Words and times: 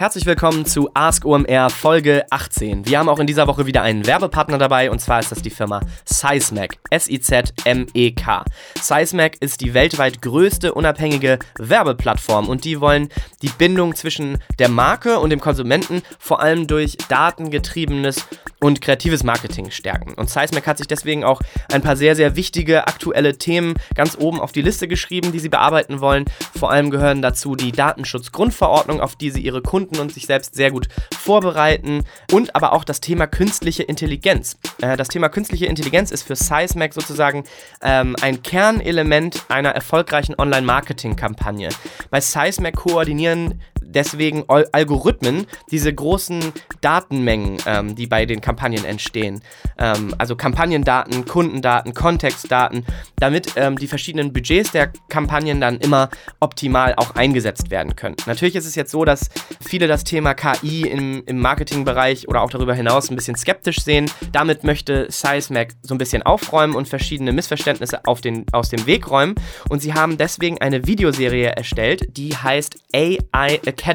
Herzlich 0.00 0.26
willkommen 0.26 0.64
zu 0.64 0.90
Ask 0.94 1.24
OMR 1.24 1.70
Folge 1.70 2.24
18. 2.30 2.86
Wir 2.86 3.00
haben 3.00 3.08
auch 3.08 3.18
in 3.18 3.26
dieser 3.26 3.48
Woche 3.48 3.66
wieder 3.66 3.82
einen 3.82 4.06
Werbepartner 4.06 4.56
dabei 4.56 4.92
und 4.92 5.00
zwar 5.00 5.18
ist 5.18 5.32
das 5.32 5.42
die 5.42 5.50
Firma 5.50 5.80
Sizmek. 6.04 6.78
S-I-Z-M-E-K. 6.90 8.44
Sizmek 8.80 9.38
ist 9.40 9.60
die 9.60 9.74
weltweit 9.74 10.22
größte 10.22 10.72
unabhängige 10.72 11.40
Werbeplattform 11.58 12.48
und 12.48 12.62
die 12.62 12.80
wollen 12.80 13.08
die 13.42 13.48
Bindung 13.48 13.96
zwischen 13.96 14.38
der 14.60 14.68
Marke 14.68 15.18
und 15.18 15.30
dem 15.30 15.40
Konsumenten 15.40 16.02
vor 16.20 16.38
allem 16.38 16.68
durch 16.68 16.96
datengetriebenes 17.08 18.24
und 18.60 18.80
kreatives 18.80 19.22
Marketing 19.22 19.70
stärken. 19.70 20.14
Und 20.14 20.30
Sizmek 20.30 20.66
hat 20.66 20.78
sich 20.78 20.86
deswegen 20.86 21.24
auch 21.24 21.40
ein 21.72 21.82
paar 21.82 21.96
sehr, 21.96 22.16
sehr 22.16 22.36
wichtige 22.36 22.86
aktuelle 22.86 23.38
Themen 23.38 23.74
ganz 23.94 24.16
oben 24.18 24.40
auf 24.40 24.52
die 24.52 24.62
Liste 24.62 24.88
geschrieben, 24.88 25.32
die 25.32 25.38
sie 25.38 25.48
bearbeiten 25.48 26.00
wollen. 26.00 26.24
Vor 26.58 26.70
allem 26.70 26.90
gehören 26.90 27.22
dazu 27.22 27.54
die 27.54 27.72
Datenschutzgrundverordnung, 27.72 29.00
auf 29.00 29.16
die 29.16 29.30
sie 29.30 29.40
ihre 29.40 29.62
Kunden 29.62 29.87
Kunden 29.88 30.02
und 30.02 30.12
sich 30.12 30.26
selbst 30.26 30.54
sehr 30.54 30.70
gut 30.70 30.88
vorbereiten 31.18 32.04
und 32.32 32.54
aber 32.54 32.72
auch 32.72 32.84
das 32.84 33.00
Thema 33.00 33.26
künstliche 33.26 33.82
Intelligenz. 33.82 34.58
Äh, 34.80 34.96
das 34.96 35.08
Thema 35.08 35.28
künstliche 35.28 35.66
Intelligenz 35.66 36.10
ist 36.10 36.22
für 36.22 36.36
SizeMac 36.36 36.94
sozusagen 36.94 37.44
ähm, 37.82 38.16
ein 38.20 38.42
Kernelement 38.42 39.44
einer 39.48 39.70
erfolgreichen 39.70 40.34
Online-Marketing-Kampagne. 40.38 41.70
Bei 42.10 42.20
SizeMac 42.20 42.76
koordinieren 42.76 43.60
deswegen 43.88 44.44
Algorithmen 44.48 45.46
diese 45.70 45.92
großen 45.92 46.52
Datenmengen, 46.80 47.58
ähm, 47.66 47.94
die 47.94 48.06
bei 48.06 48.26
den 48.26 48.40
Kampagnen 48.40 48.84
entstehen. 48.84 49.40
Ähm, 49.78 50.14
also 50.18 50.36
Kampagnendaten, 50.36 51.24
Kundendaten, 51.24 51.94
Kontextdaten, 51.94 52.84
damit 53.16 53.52
ähm, 53.56 53.76
die 53.76 53.86
verschiedenen 53.88 54.32
Budgets 54.32 54.72
der 54.72 54.92
Kampagnen 55.08 55.60
dann 55.60 55.78
immer 55.78 56.10
optimal 56.40 56.94
auch 56.96 57.14
eingesetzt 57.14 57.70
werden 57.70 57.96
können. 57.96 58.16
Natürlich 58.26 58.56
ist 58.56 58.66
es 58.66 58.74
jetzt 58.74 58.90
so, 58.90 59.04
dass 59.04 59.30
viele 59.60 59.86
das 59.86 60.04
Thema 60.04 60.34
KI 60.34 60.82
im, 60.82 61.22
im 61.26 61.40
Marketingbereich 61.40 62.28
oder 62.28 62.42
auch 62.42 62.50
darüber 62.50 62.74
hinaus 62.74 63.10
ein 63.10 63.16
bisschen 63.16 63.36
skeptisch 63.36 63.80
sehen. 63.82 64.10
Damit 64.32 64.64
möchte 64.64 65.06
SizeMac 65.10 65.74
so 65.82 65.94
ein 65.94 65.98
bisschen 65.98 66.22
aufräumen 66.22 66.74
und 66.74 66.88
verschiedene 66.88 67.32
Missverständnisse 67.32 68.04
auf 68.04 68.20
den, 68.20 68.44
aus 68.52 68.68
dem 68.68 68.86
Weg 68.86 69.10
räumen. 69.10 69.34
Und 69.68 69.82
sie 69.82 69.94
haben 69.94 70.18
deswegen 70.18 70.60
eine 70.60 70.86
Videoserie 70.86 71.48
erstellt, 71.48 72.16
die 72.16 72.36
heißt 72.36 72.78
AI 72.94 73.60
Academy. 73.64 73.87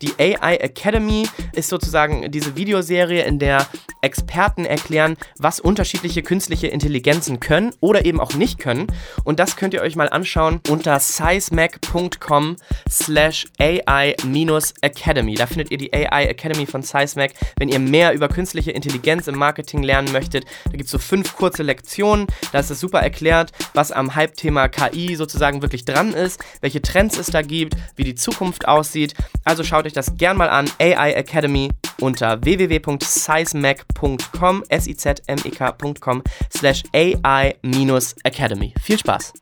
Die 0.00 0.12
AI 0.18 0.56
Academy 0.56 1.28
ist 1.52 1.68
sozusagen 1.68 2.30
diese 2.30 2.56
Videoserie, 2.56 3.24
in 3.24 3.38
der 3.38 3.66
Experten 4.00 4.64
erklären, 4.64 5.16
was 5.38 5.60
unterschiedliche 5.60 6.22
künstliche 6.22 6.68
Intelligenzen 6.68 7.40
können 7.40 7.74
oder 7.80 8.04
eben 8.04 8.20
auch 8.20 8.34
nicht 8.34 8.58
können. 8.58 8.86
Und 9.24 9.38
das 9.38 9.56
könnt 9.56 9.74
ihr 9.74 9.82
euch 9.82 9.96
mal 9.96 10.08
anschauen 10.08 10.60
unter 10.70 10.98
sizemac.com 10.98 12.56
slash 12.88 13.46
AI-Academy. 13.58 15.34
Da 15.34 15.46
findet 15.46 15.70
ihr 15.70 15.78
die 15.78 15.92
AI 15.92 16.26
Academy 16.26 16.66
von 16.66 16.82
Sizemac. 16.82 17.32
Wenn 17.58 17.68
ihr 17.68 17.80
mehr 17.80 18.14
über 18.14 18.28
künstliche 18.28 18.70
Intelligenz 18.70 19.26
im 19.26 19.36
Marketing 19.36 19.82
lernen 19.82 20.12
möchtet, 20.12 20.44
da 20.64 20.72
gibt 20.72 20.84
es 20.84 20.90
so 20.90 20.98
fünf 20.98 21.36
kurze 21.36 21.62
Lektionen. 21.62 22.26
Da 22.52 22.60
ist 22.60 22.70
es 22.70 22.80
super 22.80 23.00
erklärt, 23.00 23.52
was 23.74 23.92
am 23.92 24.14
Hype-Thema 24.14 24.68
KI 24.68 25.16
sozusagen 25.16 25.60
wirklich 25.60 25.84
dran 25.84 26.12
ist, 26.14 26.42
welche 26.60 26.80
Trends 26.80 27.18
es 27.18 27.26
da 27.26 27.42
gibt, 27.42 27.74
wie 27.96 28.04
die 28.04 28.14
Zukunft 28.14 28.68
aussieht. 28.68 29.07
Also 29.44 29.64
schaut 29.64 29.86
euch 29.86 29.92
das 29.92 30.16
gern 30.16 30.36
mal 30.36 30.48
an. 30.48 30.70
AI 30.78 31.12
Academy 31.12 31.70
unter 32.00 32.40
www.sizemac.com, 32.42 34.64
s-i-z-m-e-k.com 34.68 36.22
slash 36.56 36.84
AI-Academy. 36.94 38.72
Viel 38.80 38.98
Spaß! 38.98 39.32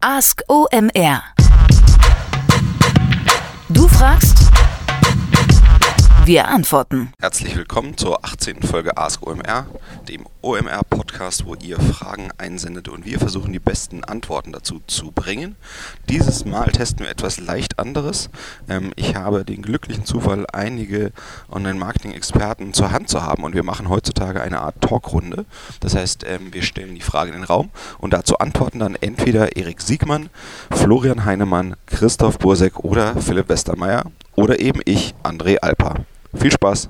Ask 0.00 0.42
OMR. 0.48 1.22
Du 3.68 3.88
fragst, 3.88 4.47
wir 6.28 6.46
antworten. 6.46 7.10
Herzlich 7.22 7.56
willkommen 7.56 7.96
zur 7.96 8.22
18. 8.22 8.62
Folge 8.62 8.98
Ask 8.98 9.26
OMR, 9.26 9.64
dem 10.10 10.26
OMR-Podcast, 10.42 11.46
wo 11.46 11.54
ihr 11.54 11.80
Fragen 11.80 12.28
einsendet 12.36 12.88
und 12.88 13.06
wir 13.06 13.18
versuchen 13.18 13.50
die 13.50 13.58
besten 13.58 14.04
Antworten 14.04 14.52
dazu 14.52 14.82
zu 14.86 15.10
bringen. 15.10 15.56
Dieses 16.10 16.44
Mal 16.44 16.70
testen 16.70 17.06
wir 17.06 17.10
etwas 17.10 17.40
leicht 17.40 17.78
anderes. 17.78 18.28
Ähm, 18.68 18.92
ich 18.94 19.16
habe 19.16 19.46
den 19.46 19.62
glücklichen 19.62 20.04
Zufall, 20.04 20.44
einige 20.52 21.12
Online-Marketing-Experten 21.50 22.74
zur 22.74 22.92
Hand 22.92 23.08
zu 23.08 23.22
haben 23.22 23.42
und 23.42 23.54
wir 23.54 23.62
machen 23.62 23.88
heutzutage 23.88 24.42
eine 24.42 24.60
Art 24.60 24.82
Talkrunde. 24.82 25.46
Das 25.80 25.96
heißt, 25.96 26.26
ähm, 26.28 26.52
wir 26.52 26.60
stellen 26.60 26.94
die 26.94 27.00
Frage 27.00 27.30
in 27.30 27.38
den 27.38 27.44
Raum 27.44 27.70
und 27.96 28.12
dazu 28.12 28.36
antworten 28.36 28.80
dann 28.80 28.96
entweder 28.96 29.56
Erik 29.56 29.80
Siegmann, 29.80 30.28
Florian 30.70 31.24
Heinemann, 31.24 31.74
Christoph 31.86 32.38
Bursek 32.38 32.80
oder 32.80 33.16
Philipp 33.16 33.48
Westermeier 33.48 34.04
oder 34.36 34.60
eben 34.60 34.82
ich, 34.84 35.14
André 35.24 35.56
Alpa. 35.60 35.94
Viel 36.40 36.52
Spaß. 36.52 36.88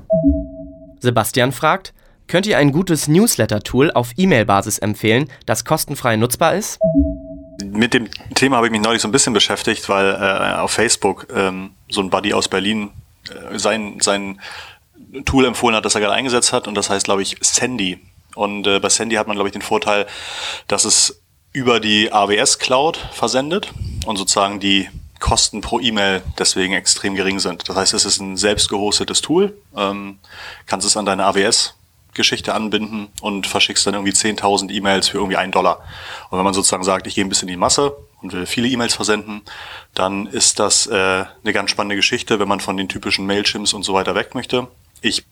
Sebastian 1.00 1.53
fragt, 1.53 1.94
könnt 2.26 2.47
ihr 2.47 2.59
ein 2.59 2.70
gutes 2.72 3.09
Newsletter-Tool 3.09 3.91
auf 3.92 4.10
E-Mail-Basis 4.16 4.78
empfehlen, 4.78 5.31
das 5.47 5.64
kostenfrei 5.64 6.16
nutzbar 6.16 6.54
ist? 6.54 6.78
Mit 7.64 7.94
dem 7.94 8.08
Thema 8.34 8.56
habe 8.56 8.66
ich 8.66 8.72
mich 8.72 8.82
neulich 8.82 9.00
so 9.00 9.08
ein 9.08 9.12
bisschen 9.12 9.32
beschäftigt, 9.32 9.88
weil 9.88 10.14
äh, 10.14 10.58
auf 10.58 10.70
Facebook 10.70 11.26
ähm, 11.34 11.70
so 11.88 12.03
ein 12.03 12.10
Buddy 12.10 12.34
aus 12.34 12.48
Berlin 12.48 12.91
äh, 13.31 13.58
sein, 13.58 13.98
sein 14.00 14.41
Tool 15.25 15.47
empfohlen 15.47 15.75
hat, 15.75 15.84
das 15.84 15.94
er 15.94 16.03
gerade 16.03 16.14
eingesetzt 16.14 16.53
hat 16.53 16.69
und 16.69 16.75
das 16.75 16.91
heißt, 16.91 17.04
glaube 17.04 17.22
ich, 17.22 17.37
Sandy. 17.41 18.00
Und 18.34 18.66
äh, 18.66 18.78
bei 18.81 18.91
Sandy 18.91 19.16
hat 19.16 19.26
man, 19.26 19.37
glaube 19.37 19.48
ich, 19.48 19.53
den 19.53 19.62
Vorteil, 19.62 20.06
dass 20.66 20.84
es 20.84 21.22
über 21.53 21.81
die 21.81 22.12
AWS 22.12 22.58
Cloud 22.58 22.98
versendet 23.12 23.72
und 24.06 24.16
sozusagen 24.16 24.60
die 24.60 24.88
Kosten 25.19 25.61
pro 25.61 25.81
E-Mail 25.81 26.23
deswegen 26.39 26.75
extrem 26.75 27.15
gering 27.15 27.41
sind. 27.41 27.69
Das 27.69 27.77
heißt, 27.77 27.95
es 27.95 28.05
ist 28.05 28.21
ein 28.21 28.37
selbst 28.37 28.69
gehostetes 28.69 29.21
Tool, 29.21 29.56
ähm, 29.77 30.19
kannst 30.67 30.87
es 30.87 30.97
an 30.97 31.06
deine 31.06 31.25
AWS-Geschichte 31.25 32.55
anbinden 32.55 33.09
und 33.21 33.47
verschickst 33.47 33.87
dann 33.87 33.95
irgendwie 33.95 34.12
10.000 34.12 34.71
E-Mails 34.71 35.09
für 35.09 35.19
irgendwie 35.19 35.37
einen 35.37 35.53
Dollar. 35.53 35.81
Und 36.31 36.39
wenn 36.39 36.45
man 36.45 36.55
sozusagen 36.55 36.84
sagt, 36.84 37.06
ich 37.06 37.15
gehe 37.15 37.25
ein 37.25 37.29
bisschen 37.29 37.49
in 37.49 37.55
die 37.55 37.59
Masse 37.59 37.97
und 38.23 38.33
will 38.33 38.47
viele 38.47 38.69
E-Mails 38.69 38.95
versenden, 38.95 39.43
dann 39.95 40.27
ist 40.27 40.59
das 40.59 40.87
äh, 40.87 40.95
eine 40.95 41.53
ganz 41.53 41.71
spannende 41.71 41.97
Geschichte, 41.97 42.39
wenn 42.39 42.49
man 42.49 42.61
von 42.61 42.77
den 42.77 42.89
typischen 42.89 43.27
Mailchimps 43.27 43.73
und 43.73 43.85
so 43.85 43.95
weiter 43.95 44.15
weg 44.15 44.35
möchte. 44.35 44.69
Ich 45.00 45.25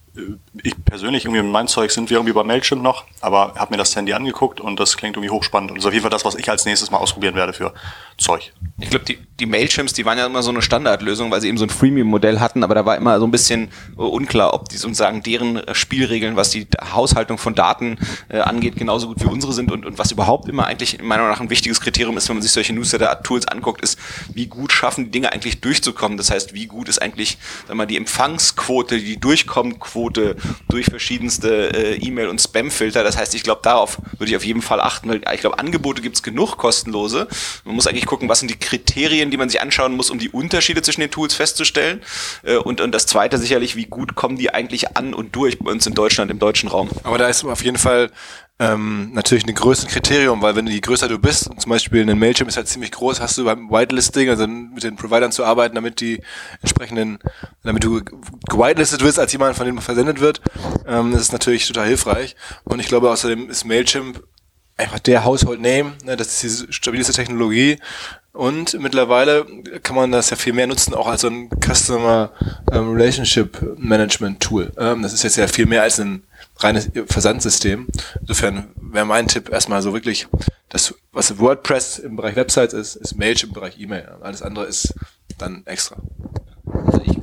ich 0.62 0.74
persönlich 0.84 1.24
irgendwie 1.24 1.42
mit 1.42 1.52
meinem 1.52 1.68
Zeug 1.68 1.90
sind 1.90 2.10
wir 2.10 2.16
irgendwie 2.16 2.32
bei 2.32 2.42
Mailchimp 2.42 2.82
noch, 2.82 3.04
aber 3.20 3.54
habe 3.56 3.72
mir 3.72 3.76
das 3.76 3.94
Handy 3.94 4.12
angeguckt 4.12 4.60
und 4.60 4.80
das 4.80 4.96
klingt 4.96 5.16
irgendwie 5.16 5.30
hochspannend 5.30 5.70
und 5.70 5.78
ist 5.78 5.86
auf 5.86 5.92
jeden 5.92 6.02
Fall 6.02 6.10
das, 6.10 6.24
was 6.24 6.34
ich 6.34 6.48
als 6.48 6.64
nächstes 6.64 6.90
mal 6.90 6.98
ausprobieren 6.98 7.34
werde 7.34 7.52
für 7.52 7.74
Zeug. 8.16 8.52
Ich 8.78 8.90
glaube, 8.90 9.04
die, 9.04 9.18
die 9.40 9.46
Mailchimps, 9.46 9.92
die 9.92 10.04
waren 10.04 10.18
ja 10.18 10.26
immer 10.26 10.42
so 10.42 10.50
eine 10.50 10.62
Standardlösung, 10.62 11.30
weil 11.30 11.40
sie 11.40 11.48
eben 11.48 11.58
so 11.58 11.64
ein 11.64 11.70
Freemium-Modell 11.70 12.40
hatten, 12.40 12.64
aber 12.64 12.74
da 12.74 12.86
war 12.86 12.96
immer 12.96 13.18
so 13.18 13.26
ein 13.26 13.30
bisschen 13.30 13.70
äh, 13.96 14.00
unklar, 14.00 14.54
ob 14.54 14.68
die 14.68 14.76
sozusagen 14.76 15.22
deren 15.22 15.56
äh, 15.56 15.74
Spielregeln, 15.74 16.36
was 16.36 16.50
die 16.50 16.66
Haushaltung 16.94 17.36
von 17.36 17.54
Daten 17.54 17.98
äh, 18.28 18.38
angeht, 18.38 18.76
genauso 18.76 19.08
gut 19.08 19.22
wie 19.22 19.26
unsere 19.26 19.52
sind 19.52 19.70
und, 19.70 19.84
und 19.84 19.98
was 19.98 20.12
überhaupt 20.12 20.48
immer 20.48 20.66
eigentlich 20.66 20.98
meiner 21.02 21.22
Meinung 21.22 21.28
nach 21.28 21.40
ein 21.40 21.50
wichtiges 21.50 21.80
Kriterium 21.80 22.16
ist, 22.16 22.28
wenn 22.28 22.36
man 22.36 22.42
sich 22.42 22.52
solche 22.52 22.72
Newsletter-Tools 22.72 23.48
anguckt, 23.48 23.82
ist, 23.82 23.98
wie 24.32 24.46
gut 24.46 24.72
schaffen 24.72 25.04
die 25.06 25.10
Dinge 25.10 25.32
eigentlich 25.32 25.60
durchzukommen. 25.60 26.16
Das 26.16 26.30
heißt, 26.30 26.54
wie 26.54 26.66
gut 26.66 26.88
ist 26.88 27.00
eigentlich, 27.02 27.38
sag 27.68 27.76
mal, 27.76 27.86
die 27.86 27.96
Empfangsquote, 27.96 28.98
die 28.98 29.18
Durchkommenquote 29.18 30.05
durch 30.10 30.86
verschiedenste 30.86 31.74
äh, 31.74 31.96
E-Mail- 31.96 32.28
und 32.28 32.40
Spam-Filter. 32.40 33.04
Das 33.04 33.16
heißt, 33.16 33.34
ich 33.34 33.42
glaube, 33.42 33.60
darauf 33.62 33.98
würde 34.18 34.30
ich 34.30 34.36
auf 34.36 34.44
jeden 34.44 34.62
Fall 34.62 34.80
achten, 34.80 35.08
weil 35.08 35.20
ich 35.34 35.40
glaube, 35.40 35.58
Angebote 35.58 36.02
gibt 36.02 36.16
es 36.16 36.22
genug 36.22 36.56
kostenlose. 36.56 37.28
Man 37.64 37.74
muss 37.74 37.86
eigentlich 37.86 38.06
gucken, 38.06 38.28
was 38.28 38.40
sind 38.40 38.50
die 38.50 38.58
Kriterien, 38.58 39.30
die 39.30 39.36
man 39.36 39.48
sich 39.48 39.60
anschauen 39.60 39.94
muss, 39.96 40.10
um 40.10 40.18
die 40.18 40.30
Unterschiede 40.30 40.82
zwischen 40.82 41.00
den 41.00 41.10
Tools 41.10 41.34
festzustellen. 41.34 42.02
Äh, 42.42 42.56
und, 42.56 42.80
und 42.80 42.92
das 42.92 43.06
zweite 43.06 43.38
sicherlich, 43.38 43.76
wie 43.76 43.86
gut 43.86 44.14
kommen 44.14 44.36
die 44.36 44.52
eigentlich 44.52 44.96
an 44.96 45.14
und 45.14 45.34
durch 45.34 45.58
bei 45.58 45.70
uns 45.70 45.86
in 45.86 45.94
Deutschland, 45.94 46.30
im 46.30 46.38
deutschen 46.38 46.68
Raum. 46.68 46.88
Aber 47.02 47.18
da 47.18 47.28
ist 47.28 47.44
auf 47.44 47.64
jeden 47.64 47.78
Fall 47.78 48.10
ähm, 48.58 49.10
natürlich 49.12 49.46
ein 49.46 49.54
größeres 49.54 49.92
Kriterium, 49.92 50.40
weil 50.40 50.56
wenn 50.56 50.64
du 50.64 50.72
je 50.72 50.80
größer 50.80 51.08
du 51.08 51.18
bist, 51.18 51.44
zum 51.58 51.70
Beispiel 51.70 52.08
ein 52.08 52.18
Mailchimp 52.18 52.48
ist 52.48 52.56
halt 52.56 52.68
ziemlich 52.68 52.90
groß, 52.90 53.20
hast 53.20 53.36
du 53.36 53.44
beim 53.44 53.70
Whitelisting, 53.70 54.30
also 54.30 54.46
mit 54.46 54.82
den 54.82 54.96
Providern 54.96 55.30
zu 55.30 55.44
arbeiten, 55.44 55.74
damit 55.74 56.00
die 56.00 56.22
entsprechenden, 56.62 57.18
damit 57.64 57.84
du 57.84 58.00
gewitelistet 58.48 59.02
wirst 59.02 59.18
als 59.18 59.32
jemand, 59.32 59.56
von 59.56 59.66
dem 59.66 59.78
versendet 59.78 60.20
wird, 60.20 60.40
ähm, 60.86 61.12
das 61.12 61.22
ist 61.22 61.32
natürlich 61.32 61.66
total 61.66 61.86
hilfreich. 61.86 62.34
Und 62.64 62.80
ich 62.80 62.88
glaube 62.88 63.10
außerdem 63.10 63.50
ist 63.50 63.66
Mailchimp 63.66 64.22
einfach 64.78 65.00
der 65.00 65.24
Household 65.24 65.60
Name, 65.60 65.94
ne, 66.04 66.16
das 66.16 66.42
ist 66.42 66.66
die 66.68 66.72
stabilste 66.72 67.12
Technologie. 67.12 67.78
Und 68.32 68.78
mittlerweile 68.78 69.46
kann 69.82 69.96
man 69.96 70.12
das 70.12 70.28
ja 70.28 70.36
viel 70.36 70.52
mehr 70.52 70.66
nutzen, 70.66 70.92
auch 70.92 71.06
als 71.06 71.22
so 71.22 71.28
ein 71.28 71.48
Customer 71.64 72.32
ähm, 72.70 72.92
Relationship 72.92 73.78
Management 73.78 74.40
Tool. 74.40 74.72
Ähm, 74.78 75.02
das 75.02 75.14
ist 75.14 75.22
jetzt 75.22 75.36
ja 75.36 75.48
viel 75.48 75.64
mehr 75.64 75.82
als 75.82 75.98
ein 75.98 76.22
reines 76.58 76.90
Versandsystem. 77.06 77.88
Insofern 78.20 78.70
wäre 78.76 79.06
mein 79.06 79.28
Tipp 79.28 79.50
erstmal 79.50 79.82
so 79.82 79.92
wirklich, 79.92 80.26
das, 80.68 80.94
was 81.12 81.38
WordPress 81.38 81.98
im 81.98 82.16
Bereich 82.16 82.36
Websites 82.36 82.74
ist, 82.74 82.96
ist 82.96 83.16
Mailchimp 83.16 83.50
im 83.50 83.54
Bereich 83.54 83.78
E-Mail. 83.78 84.08
Alles 84.20 84.42
andere 84.42 84.66
ist 84.66 84.94
dann 85.38 85.62
extra. 85.66 85.96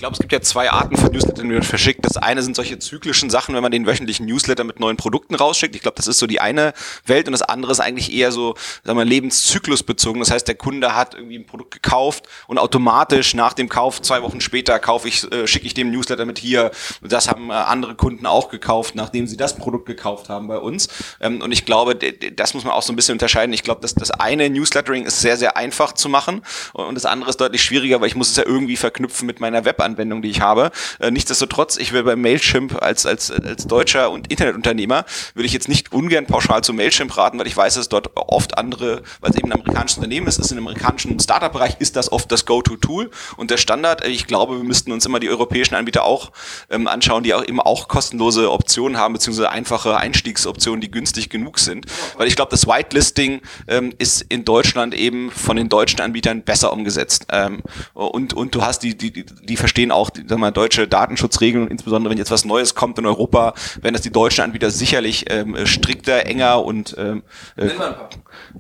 Ich 0.04 0.06
glaube, 0.06 0.16
es 0.16 0.20
gibt 0.20 0.34
ja 0.34 0.42
zwei 0.42 0.70
Arten 0.70 0.98
von 0.98 1.14
Newslettern, 1.14 1.48
die 1.48 1.54
man 1.54 1.64
verschickt. 1.64 2.04
Das 2.04 2.18
eine 2.18 2.44
sind 2.44 2.58
solche 2.58 2.78
zyklischen 2.78 3.30
Sachen, 3.30 3.56
wenn 3.56 3.64
man 3.64 3.72
den 3.72 3.88
wöchentlichen 3.88 4.26
Newsletter 4.26 4.66
mit 4.66 4.78
neuen 4.78 4.98
Produkten 4.98 5.34
rausschickt. 5.34 5.78
Ich 5.78 5.82
glaube, 5.82 5.96
das 5.96 6.08
ist 6.08 6.20
so 6.20 6.28
die 6.28 6.42
eine 6.42 6.74
Welt 7.06 7.28
und 7.28 7.32
das 7.32 7.42
andere 7.42 7.72
ist 7.72 7.80
eigentlich 7.80 8.12
eher 8.12 8.34
so, 8.34 8.56
sagen 8.84 9.00
wir, 9.00 9.06
lebenszyklusbezogen. 9.06 10.20
Das 10.20 10.30
heißt, 10.30 10.46
der 10.46 10.56
Kunde 10.56 10.94
hat 10.94 11.16
irgendwie 11.16 11.38
ein 11.38 11.46
Produkt 11.46 11.72
gekauft 11.72 12.28
und 12.48 12.58
automatisch 12.58 13.34
nach 13.34 13.54
dem 13.54 13.70
Kauf, 13.70 14.02
zwei 14.02 14.22
Wochen 14.24 14.42
später, 14.42 14.78
kaufe 14.78 15.08
ich, 15.08 15.32
äh, 15.32 15.48
schicke 15.48 15.68
ich 15.68 15.74
dem 15.74 15.90
Newsletter 15.90 16.26
mit 16.26 16.38
hier. 16.38 16.72
Das 17.02 17.30
haben 17.30 17.50
äh, 17.50 17.54
andere 17.54 17.96
Kunden 17.96 18.26
auch 18.26 18.50
gekauft, 18.50 18.96
nachdem 18.96 19.26
sie 19.26 19.38
das 19.38 19.56
Produkt 19.56 19.86
gekauft 19.86 20.28
haben 20.28 20.50
bei 20.50 20.58
uns. 20.58 20.90
Ähm, 21.22 21.42
und 21.42 21.54
ich 21.54 21.64
glaube, 21.64 21.96
das 21.96 22.54
muss 22.54 22.66
man 22.66 22.74
auch 22.74 22.84
so 22.84 22.92
ein 22.92 22.98
bisschen 22.98 23.14
unterscheiden. 23.14 23.54
Ich 23.54 23.64
glaube, 23.64 23.80
dass 23.80 23.96
das 23.96 24.12
eine 24.12 24.50
Newslettering 24.50 25.06
ist 25.06 25.22
sehr, 25.22 25.38
sehr 25.38 25.56
einfach 25.56 25.94
zu 25.94 26.10
machen 26.10 26.42
und 26.74 26.96
das 26.96 27.06
andere 27.06 27.30
ist 27.30 27.40
deutlich 27.40 27.64
schwieriger, 27.64 28.02
weil 28.02 28.10
ich 28.10 28.16
muss 28.16 28.32
es 28.32 28.36
ja 28.36 28.44
irgendwie 28.46 28.76
verknüpfen 28.76 29.28
mit 29.28 29.40
meiner 29.40 29.64
Webanwendung, 29.64 29.93
die 29.96 30.30
ich 30.30 30.42
habe. 30.42 30.72
Äh, 31.00 31.12
nichtsdestotrotz, 31.12 31.78
ich 31.78 31.94
will 31.94 32.04
bei 32.04 32.16
Mailchimp 32.16 32.82
als, 32.82 33.06
als, 33.06 33.32
als 33.32 33.68
deutscher 33.68 34.12
und 34.12 34.32
Internetunternehmer, 34.32 35.06
würde 35.34 35.46
ich 35.46 35.54
jetzt 35.54 35.70
nicht 35.70 35.92
ungern 35.92 36.26
pauschal 36.26 36.64
zu 36.64 36.74
Mailchimp 36.74 37.16
raten, 37.18 37.40
weil 37.40 37.48
ich 37.48 37.58
weiß, 37.58 37.76
dass 37.76 37.90
dort 37.90 38.12
oft 38.16 38.58
andere, 38.58 39.04
weil 39.22 39.32
es 39.32 39.38
eben 39.38 39.48
ein 39.48 39.54
amerikanisches 39.54 39.98
Unternehmen 39.98 40.28
ist, 40.28 40.40
ist 40.40 40.52
im 40.52 40.58
amerikanischen 40.60 41.20
Startup-Bereich, 41.20 41.76
ist 41.80 41.96
das 41.96 42.12
oft 42.12 42.32
das 42.32 42.46
Go-To-Tool 42.46 43.10
und 43.38 43.52
der 43.52 43.58
Standard. 43.58 44.06
Ich 44.08 44.28
glaube, 44.28 44.58
wir 44.58 44.64
müssten 44.64 44.92
uns 44.92 45.06
immer 45.06 45.20
die 45.20 45.30
europäischen 45.30 45.76
Anbieter 45.76 46.04
auch 46.04 46.32
ähm, 46.70 46.88
anschauen, 46.88 47.24
die 47.24 47.34
auch 47.34 47.46
eben 47.46 47.60
auch 47.60 47.88
kostenlose 47.88 48.52
Optionen 48.52 48.98
haben, 48.98 49.14
beziehungsweise 49.14 49.50
einfache 49.50 49.98
Einstiegsoptionen, 49.98 50.82
die 50.82 50.92
günstig 50.92 51.30
genug 51.30 51.60
sind. 51.60 51.86
Weil 52.18 52.28
ich 52.28 52.36
glaube, 52.36 52.52
das 52.52 52.68
Whitelisting 52.68 53.42
ähm, 53.68 53.94
ist 53.98 54.22
in 54.30 54.46
Deutschland 54.46 54.94
eben 54.94 55.32
von 55.32 55.58
den 55.58 55.70
deutschen 55.70 56.02
Anbietern 56.02 56.44
besser 56.44 56.74
umgesetzt. 56.74 57.28
Ähm, 57.32 57.62
und, 57.94 58.34
und 58.34 58.56
du 58.56 58.64
hast 58.64 58.80
die, 58.84 58.98
die, 58.98 59.26
die 59.26 59.58
verstehen 59.58 59.83
auch 59.92 60.10
die, 60.10 60.24
sag 60.28 60.40
mal, 60.40 60.52
deutsche 60.52 60.88
Datenschutzregeln 60.88 61.66
und 61.66 61.72
insbesondere 61.72 62.12
wenn 62.12 62.18
jetzt 62.18 62.32
was 62.32 62.46
Neues 62.46 62.76
kommt 62.76 62.98
in 63.00 63.06
Europa, 63.06 63.54
werden 63.82 63.94
das 63.94 64.02
die 64.02 64.12
deutschen 64.12 64.44
Anbieter 64.44 64.72
sicherlich 64.72 65.26
ähm, 65.30 65.58
strikter, 65.66 66.26
enger 66.26 66.64
und 66.64 66.96
ähm, 66.98 67.24
äh, 67.56 67.70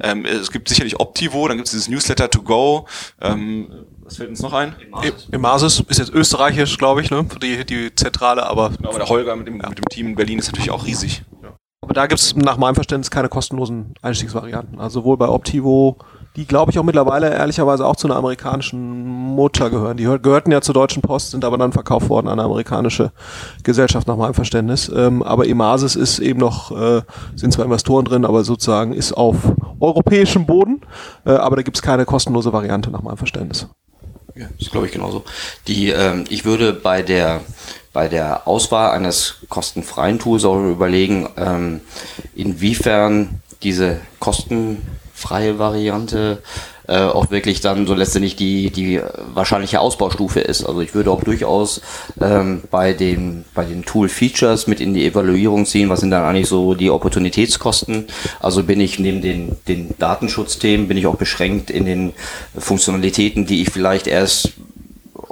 ähm, 0.01 0.25
es 0.25 0.51
gibt 0.51 0.69
sicherlich 0.69 0.99
Optivo, 0.99 1.47
dann 1.47 1.57
gibt 1.57 1.67
es 1.67 1.71
dieses 1.71 1.89
Newsletter 1.89 2.29
to 2.29 2.41
go. 2.41 2.87
Ähm, 3.21 3.69
was 4.03 4.17
fällt 4.17 4.29
uns 4.29 4.41
noch 4.41 4.53
ein? 4.53 4.75
Emasis 5.31 5.83
ist 5.87 5.97
jetzt 5.97 6.13
österreichisch, 6.13 6.77
glaube 6.77 7.01
ich, 7.01 7.09
ne? 7.09 7.25
Die, 7.41 7.65
die 7.65 7.95
Zentrale, 7.95 8.45
aber. 8.45 8.71
Genau, 8.71 8.89
aber 8.89 8.99
der 8.99 9.09
Holger 9.09 9.35
mit 9.35 9.47
dem, 9.47 9.61
ja. 9.61 9.69
mit 9.69 9.77
dem 9.77 9.85
Team 9.85 10.07
in 10.07 10.15
Berlin 10.15 10.39
ist 10.39 10.47
natürlich 10.47 10.71
auch 10.71 10.85
riesig. 10.85 11.23
Ja. 11.41 11.55
Aber 11.81 11.93
da 11.93 12.07
gibt 12.07 12.19
es 12.19 12.35
nach 12.35 12.57
meinem 12.57 12.75
Verständnis 12.75 13.11
keine 13.11 13.29
kostenlosen 13.29 13.93
Einstiegsvarianten. 14.01 14.79
Also 14.79 15.01
sowohl 15.01 15.17
bei 15.17 15.27
Optivo 15.27 15.97
die 16.35 16.45
glaube 16.45 16.71
ich 16.71 16.79
auch 16.79 16.83
mittlerweile 16.83 17.31
ehrlicherweise 17.31 17.85
auch 17.85 17.95
zu 17.95 18.07
einer 18.07 18.15
amerikanischen 18.15 19.03
Mutter 19.05 19.69
gehören. 19.69 19.97
Die 19.97 20.03
gehörten 20.03 20.51
ja 20.51 20.61
zur 20.61 20.73
Deutschen 20.73 21.01
Post, 21.01 21.31
sind 21.31 21.45
aber 21.45 21.57
dann 21.57 21.71
verkauft 21.71 22.09
worden 22.09 22.27
an 22.27 22.39
eine 22.39 22.43
amerikanische 22.43 23.11
Gesellschaft 23.63 24.07
nach 24.07 24.17
meinem 24.17 24.33
Verständnis. 24.33 24.91
Ähm, 24.93 25.21
aber 25.21 25.47
Emasis 25.47 25.95
ist 25.95 26.19
eben 26.19 26.39
noch, 26.39 26.71
äh, 26.71 27.01
sind 27.35 27.53
zwar 27.53 27.65
Investoren 27.65 28.05
drin, 28.05 28.25
aber 28.25 28.43
sozusagen 28.43 28.93
ist 28.93 29.13
auf 29.13 29.37
europäischem 29.79 30.45
Boden, 30.45 30.81
äh, 31.25 31.31
aber 31.31 31.57
da 31.57 31.61
gibt 31.61 31.77
es 31.77 31.81
keine 31.81 32.05
kostenlose 32.05 32.51
Variante 32.51 32.89
nach 32.89 33.01
meinem 33.01 33.17
Verständnis. 33.17 33.67
Ja, 34.35 34.47
das 34.59 34.71
glaube 34.71 34.87
ich 34.87 34.91
genauso. 34.91 35.23
Die, 35.67 35.89
ähm, 35.89 36.23
ich 36.29 36.45
würde 36.45 36.73
bei 36.73 37.03
der 37.03 37.41
bei 37.93 38.07
der 38.07 38.47
Auswahl 38.47 38.89
eines 38.89 39.35
kostenfreien 39.49 40.17
Tools 40.17 40.43
auch 40.45 40.57
überlegen, 40.57 41.29
ähm, 41.37 41.81
inwiefern 42.35 43.41
diese 43.61 44.01
Kosten 44.19 44.81
freie 45.23 45.57
Variante 45.57 46.41
äh, 46.87 46.97
auch 46.97 47.31
wirklich 47.31 47.61
dann 47.61 47.87
so 47.87 47.93
letztendlich 47.93 48.35
die, 48.35 48.69
die 48.69 48.99
wahrscheinliche 49.33 49.79
Ausbaustufe 49.79 50.41
ist. 50.41 50.65
Also 50.65 50.81
ich 50.81 50.93
würde 50.93 51.11
auch 51.11 51.23
durchaus 51.23 51.81
ähm, 52.19 52.61
bei, 52.69 52.91
den, 52.91 53.45
bei 53.53 53.63
den 53.63 53.85
Tool-Features 53.85 54.67
mit 54.67 54.81
in 54.81 54.93
die 54.93 55.05
Evaluierung 55.05 55.65
ziehen, 55.65 55.87
was 55.87 56.01
sind 56.01 56.11
dann 56.11 56.23
eigentlich 56.23 56.49
so 56.49 56.73
die 56.73 56.89
Opportunitätskosten. 56.89 58.07
Also 58.41 58.63
bin 58.63 58.81
ich 58.81 58.99
neben 58.99 59.21
den, 59.21 59.55
den 59.67 59.95
Datenschutzthemen, 59.97 60.89
bin 60.89 60.97
ich 60.97 61.07
auch 61.07 61.15
beschränkt 61.15 61.69
in 61.69 61.85
den 61.85 62.13
Funktionalitäten, 62.57 63.45
die 63.45 63.61
ich 63.61 63.69
vielleicht 63.69 64.07
erst 64.07 64.51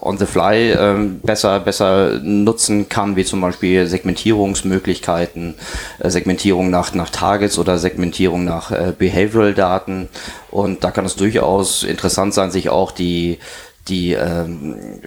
on 0.02 0.18
the 0.18 0.26
fly 0.26 0.72
ähm, 0.72 1.20
besser, 1.22 1.60
besser 1.60 2.20
nutzen 2.24 2.90
kann, 2.90 3.16
wie 3.16 3.24
zum 3.24 3.40
Beispiel 3.42 3.88
Segmentierungsmöglichkeiten, 3.88 5.56
äh, 6.00 6.10
Segmentierung 6.10 6.70
nach, 6.70 6.94
nach 6.94 7.10
Targets 7.10 7.60
oder 7.60 7.78
Segmentierung 7.78 8.44
nach 8.44 8.72
äh, 8.72 8.94
Behavioral 8.98 9.54
Daten. 9.54 10.10
Und 10.50 10.84
da 10.84 10.92
kann 10.92 11.06
es 11.06 11.16
durchaus 11.16 11.84
interessant 11.84 12.34
sein, 12.34 12.52
sich 12.52 12.70
auch 12.70 12.92
die 12.92 13.40
die 13.88 14.14
ähm, 14.14 15.00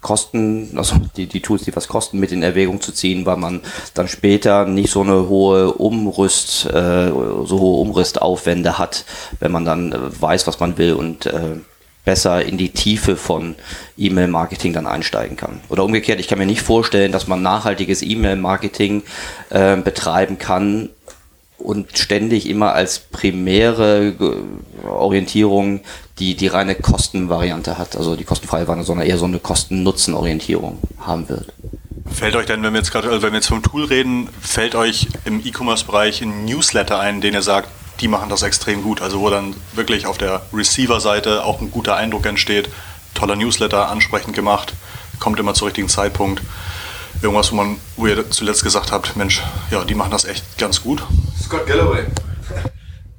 Kosten, 0.00 0.72
also 0.76 0.96
die, 1.16 1.26
die 1.26 1.40
Tools, 1.40 1.64
die 1.64 1.76
was 1.76 1.88
kosten, 1.88 2.18
mit 2.18 2.32
in 2.32 2.42
Erwägung 2.42 2.80
zu 2.80 2.92
ziehen, 2.92 3.26
weil 3.26 3.36
man 3.36 3.60
dann 3.94 4.08
später 4.08 4.64
nicht 4.64 4.90
so 4.90 5.02
eine 5.02 5.28
hohe 5.28 5.72
Umrüst, 5.74 6.66
äh, 6.66 7.08
so 7.10 7.58
hohe 7.60 7.80
Umrüstaufwände 7.82 8.78
hat, 8.78 9.04
wenn 9.40 9.52
man 9.52 9.64
dann 9.64 9.92
äh, 9.92 9.98
weiß, 10.20 10.46
was 10.46 10.60
man 10.60 10.78
will 10.78 10.94
und 10.94 11.26
äh, 11.26 11.56
besser 12.04 12.44
in 12.44 12.58
die 12.58 12.70
Tiefe 12.70 13.16
von 13.16 13.54
E-Mail-Marketing 13.96 14.72
dann 14.72 14.86
einsteigen 14.86 15.36
kann. 15.36 15.60
Oder 15.68 15.84
umgekehrt, 15.84 16.20
ich 16.20 16.28
kann 16.28 16.38
mir 16.38 16.46
nicht 16.46 16.62
vorstellen, 16.62 17.12
dass 17.12 17.28
man 17.28 17.42
nachhaltiges 17.42 18.02
E-Mail-Marketing 18.02 19.02
äh, 19.50 19.76
betreiben 19.76 20.38
kann 20.38 20.88
und 21.58 21.96
ständig 21.96 22.48
immer 22.48 22.72
als 22.72 22.98
primäre 22.98 24.14
Orientierung 24.84 25.80
die, 26.18 26.34
die 26.34 26.48
reine 26.48 26.74
Kostenvariante 26.74 27.78
hat, 27.78 27.96
also 27.96 28.16
die 28.16 28.24
kostenfreie 28.24 28.66
Variante, 28.66 28.86
sondern 28.86 29.06
eher 29.06 29.18
so 29.18 29.24
eine 29.24 29.38
Kosten-Nutzen-Orientierung 29.38 30.78
haben 30.98 31.28
wird. 31.28 31.52
Fällt 32.12 32.36
euch 32.36 32.46
denn, 32.46 32.62
wenn 32.62 32.72
wir 32.72 32.80
jetzt 32.80 32.92
gerade, 32.92 33.08
also 33.08 33.22
wenn 33.22 33.32
wir 33.32 33.38
jetzt 33.38 33.48
vom 33.48 33.62
Tool 33.62 33.84
reden, 33.84 34.28
fällt 34.40 34.74
euch 34.74 35.06
im 35.24 35.40
E-Commerce-Bereich 35.44 36.22
ein 36.22 36.44
Newsletter 36.44 36.98
ein, 36.98 37.20
den 37.20 37.34
ihr 37.34 37.42
sagt, 37.42 37.68
die 38.02 38.08
machen 38.08 38.28
das 38.28 38.42
extrem 38.42 38.82
gut. 38.82 39.00
Also 39.00 39.20
wo 39.20 39.30
dann 39.30 39.54
wirklich 39.72 40.06
auf 40.06 40.18
der 40.18 40.42
Receiver-Seite 40.52 41.44
auch 41.44 41.60
ein 41.60 41.70
guter 41.70 41.96
Eindruck 41.96 42.26
entsteht. 42.26 42.68
Toller 43.14 43.36
Newsletter, 43.36 43.88
ansprechend 43.88 44.34
gemacht, 44.34 44.74
kommt 45.20 45.38
immer 45.38 45.54
zum 45.54 45.66
richtigen 45.66 45.88
Zeitpunkt. 45.88 46.42
Irgendwas, 47.22 47.52
wo 47.52 47.56
man, 47.56 47.76
wo 47.96 48.06
ihr 48.08 48.28
zuletzt 48.30 48.64
gesagt 48.64 48.90
habt, 48.90 49.16
Mensch, 49.16 49.42
ja, 49.70 49.84
die 49.84 49.94
machen 49.94 50.10
das 50.10 50.24
echt 50.24 50.58
ganz 50.58 50.82
gut. 50.82 51.02
Scott 51.42 51.66
Galloway. 51.66 52.04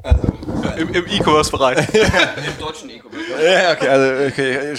Also, 0.06 0.28
Im 0.76 0.94
im 0.94 1.08
E-Commerce-Bereich. 1.08 1.78
Im 1.94 2.60
deutschen 2.60 2.90
E-Commerce. 2.90 3.42
Ja, 3.42 3.72
okay, 3.72 3.88
also 3.88 4.26
okay. 4.28 4.76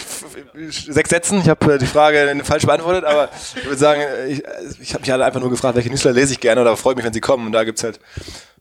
sechs 0.69 1.09
Sätzen. 1.09 1.41
Ich 1.41 1.49
habe 1.49 1.77
äh, 1.77 1.79
die 1.79 1.87
Frage 1.87 2.39
falsch 2.45 2.67
beantwortet, 2.67 3.05
aber 3.05 3.31
ich 3.56 3.65
würde 3.65 3.79
sagen, 3.79 4.03
ich, 4.29 4.43
ich 4.83 4.93
habe 4.93 5.01
mich 5.01 5.11
alle 5.11 5.25
einfach 5.25 5.41
nur 5.41 5.49
gefragt, 5.49 5.77
welche 5.77 5.89
Newsletter 5.89 6.15
lese 6.15 6.35
ich 6.35 6.41
gerne 6.41 6.61
oder 6.61 6.77
freue 6.77 6.95
mich, 6.95 7.06
wenn 7.06 7.15
sie 7.15 7.23
kommen. 7.23 7.47
Und 7.47 7.53
da 7.53 7.65
gibt 7.65 7.79
es 7.79 7.85
halt 7.85 8.01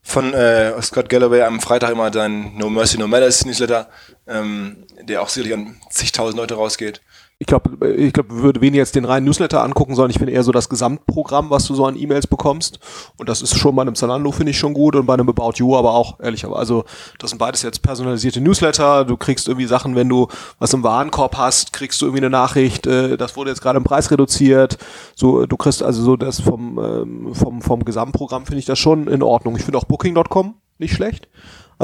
von 0.04 0.34
äh, 0.34 0.80
Scott 0.82 1.08
Galloway 1.08 1.42
am 1.42 1.60
Freitag 1.60 1.90
immer 1.90 2.10
dein 2.10 2.56
No 2.56 2.68
Mercy 2.68 2.98
No 2.98 3.08
Malice 3.08 3.46
Newsletter, 3.46 3.88
ähm, 4.28 4.86
der 5.02 5.22
auch 5.22 5.28
sicherlich 5.28 5.54
an 5.54 5.80
zigtausend 5.90 6.38
Leute 6.38 6.54
rausgeht 6.54 7.00
ich 7.44 7.46
glaube, 7.46 7.94
ich 7.94 8.14
glaube, 8.14 8.40
würde 8.40 8.62
weniger 8.62 8.80
jetzt 8.80 8.94
den 8.94 9.04
reinen 9.04 9.26
Newsletter 9.26 9.62
angucken, 9.62 9.94
sondern 9.94 10.10
ich 10.10 10.16
finde 10.16 10.32
eher 10.32 10.42
so 10.42 10.50
das 10.50 10.70
Gesamtprogramm, 10.70 11.50
was 11.50 11.66
du 11.66 11.74
so 11.74 11.84
an 11.84 11.94
E-Mails 11.94 12.26
bekommst. 12.26 12.80
Und 13.18 13.28
das 13.28 13.42
ist 13.42 13.58
schon 13.58 13.76
bei 13.76 13.82
einem 13.82 13.94
Zalando, 13.94 14.32
finde 14.32 14.52
ich 14.52 14.58
schon 14.58 14.72
gut 14.72 14.96
und 14.96 15.04
bei 15.04 15.12
einem 15.12 15.28
About 15.28 15.52
You 15.56 15.76
aber 15.76 15.92
auch, 15.92 16.20
ehrlich. 16.20 16.46
Aber 16.46 16.58
also, 16.58 16.86
das 17.18 17.30
sind 17.30 17.38
beides 17.38 17.60
jetzt 17.60 17.82
personalisierte 17.82 18.40
Newsletter. 18.40 19.04
Du 19.04 19.18
kriegst 19.18 19.46
irgendwie 19.46 19.66
Sachen, 19.66 19.94
wenn 19.94 20.08
du 20.08 20.28
was 20.58 20.72
im 20.72 20.82
Warenkorb 20.82 21.36
hast, 21.36 21.74
kriegst 21.74 22.00
du 22.00 22.06
irgendwie 22.06 22.22
eine 22.22 22.30
Nachricht, 22.30 22.86
äh, 22.86 23.18
das 23.18 23.36
wurde 23.36 23.50
jetzt 23.50 23.60
gerade 23.60 23.76
im 23.76 23.84
Preis 23.84 24.10
reduziert. 24.10 24.78
So, 25.14 25.44
du 25.44 25.56
kriegst 25.58 25.82
also 25.82 26.02
so 26.02 26.16
das 26.16 26.40
vom, 26.40 26.78
ähm, 26.78 27.34
vom, 27.34 27.60
vom 27.60 27.84
Gesamtprogramm 27.84 28.46
finde 28.46 28.60
ich 28.60 28.64
das 28.64 28.78
schon 28.78 29.06
in 29.06 29.22
Ordnung. 29.22 29.54
Ich 29.56 29.64
finde 29.64 29.76
auch 29.76 29.84
Booking.com 29.84 30.54
nicht 30.78 30.94
schlecht. 30.94 31.28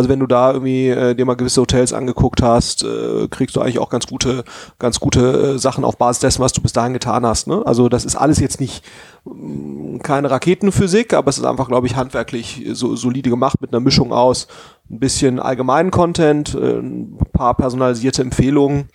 Also 0.01 0.09
wenn 0.09 0.21
du 0.21 0.27
da 0.27 0.55
irgendwie 0.55 0.89
äh, 0.89 1.15
dir 1.15 1.27
mal 1.27 1.35
gewisse 1.35 1.61
Hotels 1.61 1.93
angeguckt 1.93 2.41
hast, 2.41 2.85
äh, 2.85 3.29
kriegst 3.29 3.55
du 3.55 3.61
eigentlich 3.61 3.79
auch 3.79 3.91
ganz 3.91 4.07
gute, 4.07 4.45
ganz 4.79 4.99
gute 4.99 5.57
äh, 5.57 5.59
Sachen 5.59 5.85
auf 5.85 5.99
Basis 5.99 6.21
dessen, 6.21 6.43
was 6.43 6.55
du 6.55 6.63
bis 6.63 6.73
dahin 6.73 6.95
getan 6.95 7.27
hast. 7.27 7.47
Ne? 7.47 7.61
Also 7.67 7.91
das 7.91 8.07
ist 8.07 8.17
alles 8.17 8.41
jetzt 8.41 8.61
nicht 8.61 8.83
mh, 9.27 9.35
mm, 9.35 9.99
keine 10.03 10.31
Raketenphysik, 10.31 11.13
aber 11.13 11.29
es 11.29 11.37
ist 11.37 11.45
einfach, 11.45 11.69
glaube 11.69 11.87
ich, 11.87 11.97
handwerklich 11.97 12.65
so 12.73 12.97
solide 12.97 13.29
gemacht 13.29 13.61
mit 13.61 13.75
einer 13.75 13.81
Mischung 13.81 14.11
aus 14.11 14.47
ein 14.91 14.99
bisschen 14.99 15.39
allgemeinen 15.39 15.91
Content, 15.91 16.55
äh, 16.55 16.79
ein 16.79 17.17
paar 17.33 17.55
personalisierte 17.55 18.23
Empfehlungen 18.23 18.89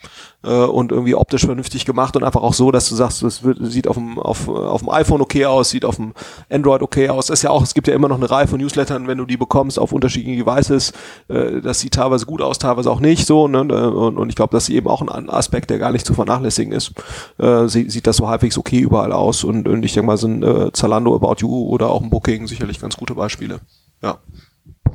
äh, 0.43 0.49
und 0.49 0.91
irgendwie 0.91 1.15
optisch 1.15 1.45
vernünftig 1.45 1.85
gemacht 1.85 2.17
und 2.17 2.23
einfach 2.23 2.41
auch 2.41 2.53
so, 2.53 2.69
dass 2.71 2.89
du 2.89 2.95
sagst, 2.95 3.23
es 3.23 3.43
wird, 3.43 3.59
sieht 3.61 3.87
auf 3.87 3.95
dem, 3.95 4.19
auf, 4.19 4.49
auf 4.49 4.81
dem 4.81 4.89
iPhone 4.89 5.21
okay 5.21 5.45
aus, 5.45 5.69
sieht 5.69 5.85
auf 5.85 5.95
dem 5.95 6.13
Android 6.49 6.81
okay 6.81 7.09
aus. 7.09 7.27
Das 7.27 7.39
ist 7.39 7.43
ja 7.43 7.49
auch, 7.49 7.63
es 7.63 7.73
gibt 7.73 7.87
ja 7.87 7.93
immer 7.93 8.09
noch 8.09 8.17
eine 8.17 8.29
Reihe 8.29 8.47
von 8.47 8.59
Newslettern, 8.59 9.07
wenn 9.07 9.17
du 9.17 9.25
die 9.25 9.37
bekommst 9.37 9.79
auf 9.79 9.93
unterschiedlichen 9.93 10.45
Devices, 10.45 10.91
äh, 11.29 11.61
das 11.61 11.79
sieht 11.79 11.93
teilweise 11.93 12.25
gut 12.25 12.41
aus, 12.41 12.59
teilweise 12.59 12.91
auch 12.91 12.99
nicht 12.99 13.25
so. 13.25 13.47
Ne? 13.47 13.61
Und, 13.61 14.17
und 14.17 14.29
ich 14.29 14.35
glaube, 14.35 14.51
das 14.51 14.67
ist 14.67 14.75
eben 14.75 14.87
auch 14.87 15.01
ein 15.01 15.29
Aspekt, 15.29 15.69
der 15.69 15.79
gar 15.79 15.93
nicht 15.93 16.05
zu 16.05 16.13
vernachlässigen 16.13 16.73
ist. 16.73 16.91
Äh, 17.37 17.67
sieht 17.67 18.05
das 18.05 18.17
so 18.17 18.27
halbwegs 18.27 18.57
okay 18.57 18.79
überall 18.79 19.13
aus 19.13 19.45
und, 19.45 19.67
und 19.67 19.83
ich 19.83 19.93
denke 19.93 20.07
mal, 20.07 20.17
sind 20.17 20.43
äh, 20.43 20.71
Zalando, 20.73 21.15
About 21.15 21.35
You 21.39 21.69
oder 21.69 21.89
auch 21.89 22.01
ein 22.01 22.09
Booking 22.09 22.47
sicherlich 22.47 22.81
ganz 22.81 22.97
gute 22.97 23.15
Beispiele. 23.15 23.61
Ja. 24.01 24.19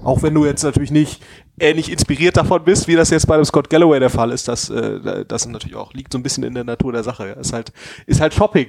Auch 0.02 0.23
wenn 0.23 0.35
du 0.35 0.45
jetzt 0.45 0.62
natürlich 0.62 0.90
nicht 0.90 1.23
ähnlich 1.59 1.92
inspiriert 1.92 2.37
davon 2.37 2.64
bist, 2.64 2.88
wie 2.88 2.97
das 2.97 3.11
jetzt 3.11 3.26
bei 3.26 3.37
dem 3.37 3.45
Scott 3.45 3.69
Galloway 3.69 4.00
der 4.00 4.11
Fall 4.11 4.33
ist, 4.33 4.49
das, 4.49 4.71
äh, 4.71 5.25
das 5.26 5.47
natürlich 5.47 5.76
auch 5.76 5.92
liegt 5.92 6.12
so 6.12 6.19
ein 6.19 6.23
bisschen 6.23 6.42
in 6.42 6.54
der 6.54 6.64
Natur 6.64 6.92
der 6.92 7.02
Sache. 7.02 7.37
Ist 7.40 7.52
halt, 7.52 7.73
ist 8.07 8.21
halt 8.21 8.35
Shopping. 8.35 8.69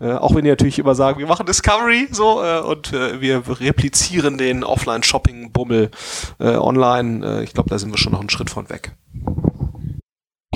Äh, 0.00 0.12
auch 0.12 0.34
wenn 0.34 0.44
die 0.44 0.50
natürlich 0.50 0.78
immer 0.78 0.94
sagen, 0.94 1.18
wir 1.18 1.26
machen 1.26 1.46
Discovery 1.46 2.08
so 2.10 2.42
äh, 2.42 2.60
und 2.60 2.92
äh, 2.92 3.20
wir 3.20 3.42
replizieren 3.60 4.38
den 4.38 4.64
Offline-Shopping-Bummel 4.64 5.90
äh, 6.38 6.56
online. 6.56 7.26
Äh, 7.40 7.44
ich 7.44 7.52
glaube, 7.52 7.68
da 7.68 7.78
sind 7.78 7.90
wir 7.90 7.98
schon 7.98 8.12
noch 8.12 8.20
einen 8.20 8.30
Schritt 8.30 8.50
von 8.50 8.70
weg. 8.70 8.92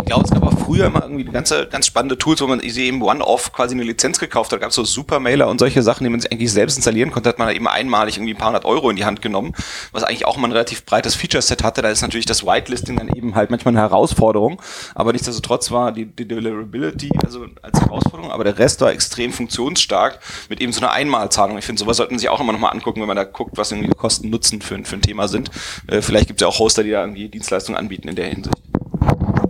Ich 0.05 0.09
glaube, 0.09 0.25
es 0.25 0.31
gab 0.31 0.43
auch 0.43 0.59
früher 0.59 0.85
immer 0.85 1.03
irgendwie 1.03 1.25
ganze, 1.25 1.67
ganz 1.67 1.87
spannende 1.87 2.19
Tools, 2.19 2.43
wo 2.43 2.47
man 2.47 2.61
eben 2.61 3.01
One-Off 3.01 3.55
quasi 3.55 3.75
eine 3.75 3.85
Lizenz 3.85 4.19
gekauft 4.19 4.53
hat. 4.53 4.59
Da 4.59 4.61
gab 4.61 4.69
es 4.69 4.75
so 4.75 4.85
Supermailer 4.85 5.49
und 5.49 5.59
solche 5.59 5.83
Sachen, 5.83 6.05
die 6.05 6.11
man 6.11 6.21
sich 6.21 6.31
eigentlich 6.31 6.53
selbst 6.53 6.77
installieren 6.77 7.11
konnte, 7.11 7.31
hat 7.31 7.39
man 7.39 7.57
eben 7.57 7.67
einmalig 7.67 8.19
irgendwie 8.19 8.35
ein 8.35 8.37
paar 8.37 8.49
hundert 8.49 8.67
Euro 8.67 8.91
in 8.91 8.97
die 8.97 9.07
Hand 9.07 9.23
genommen, 9.23 9.55
was 9.93 10.05
eigentlich 10.05 10.27
auch 10.27 10.37
mal 10.37 10.49
ein 10.49 10.53
relativ 10.53 10.85
breites 10.85 11.15
Feature-Set 11.15 11.65
hatte. 11.65 11.81
Da 11.81 11.89
ist 11.89 12.03
natürlich 12.03 12.27
das 12.27 12.45
Whitelisting 12.45 12.99
dann 12.99 13.09
eben 13.09 13.35
halt 13.35 13.51
manchmal 13.51 13.73
eine 13.73 13.81
Herausforderung, 13.81 14.61
aber 14.95 15.13
nichtsdestotrotz 15.13 15.71
war 15.71 15.91
die, 15.91 16.05
die 16.05 16.29
Deliverability 16.29 17.11
also 17.25 17.47
als 17.63 17.81
Herausforderung, 17.81 18.31
aber 18.31 18.45
der 18.45 18.59
Rest 18.59 18.83
war 18.83 18.93
extrem 18.93 19.33
funktionsstark 19.33 20.19
mit 20.51 20.61
eben 20.61 20.73
so 20.73 20.83
einer 20.83 20.93
Einmalzahlung. 20.93 21.57
Ich 21.57 21.65
finde, 21.65 21.81
sowas 21.81 21.97
sollten 21.97 22.19
sich 22.19 22.29
auch 22.29 22.43
immer 22.43 22.53
nochmal 22.53 22.73
angucken, 22.73 23.01
wenn 23.01 23.09
man 23.09 23.17
da 23.17 23.25
guckt, 23.25 23.57
was 23.57 23.73
irgendwie 23.73 23.89
Kosten 23.89 24.29
Nutzen 24.29 24.61
für, 24.61 24.85
für 24.85 24.97
ein 24.97 25.03
Thema 25.03 25.29
sind. 25.29 25.51
Äh, 25.87 26.03
vielleicht 26.03 26.27
gibt 26.27 26.43
es 26.43 26.45
ja 26.45 26.49
auch 26.49 26.59
Hoster, 26.59 26.83
die 26.83 26.91
da 26.91 27.01
irgendwie 27.01 27.31
Dienstleistungen 27.31 27.79
anbieten 27.79 28.09
in 28.09 28.17
der 28.17 28.27
Hinsicht. 28.27 28.59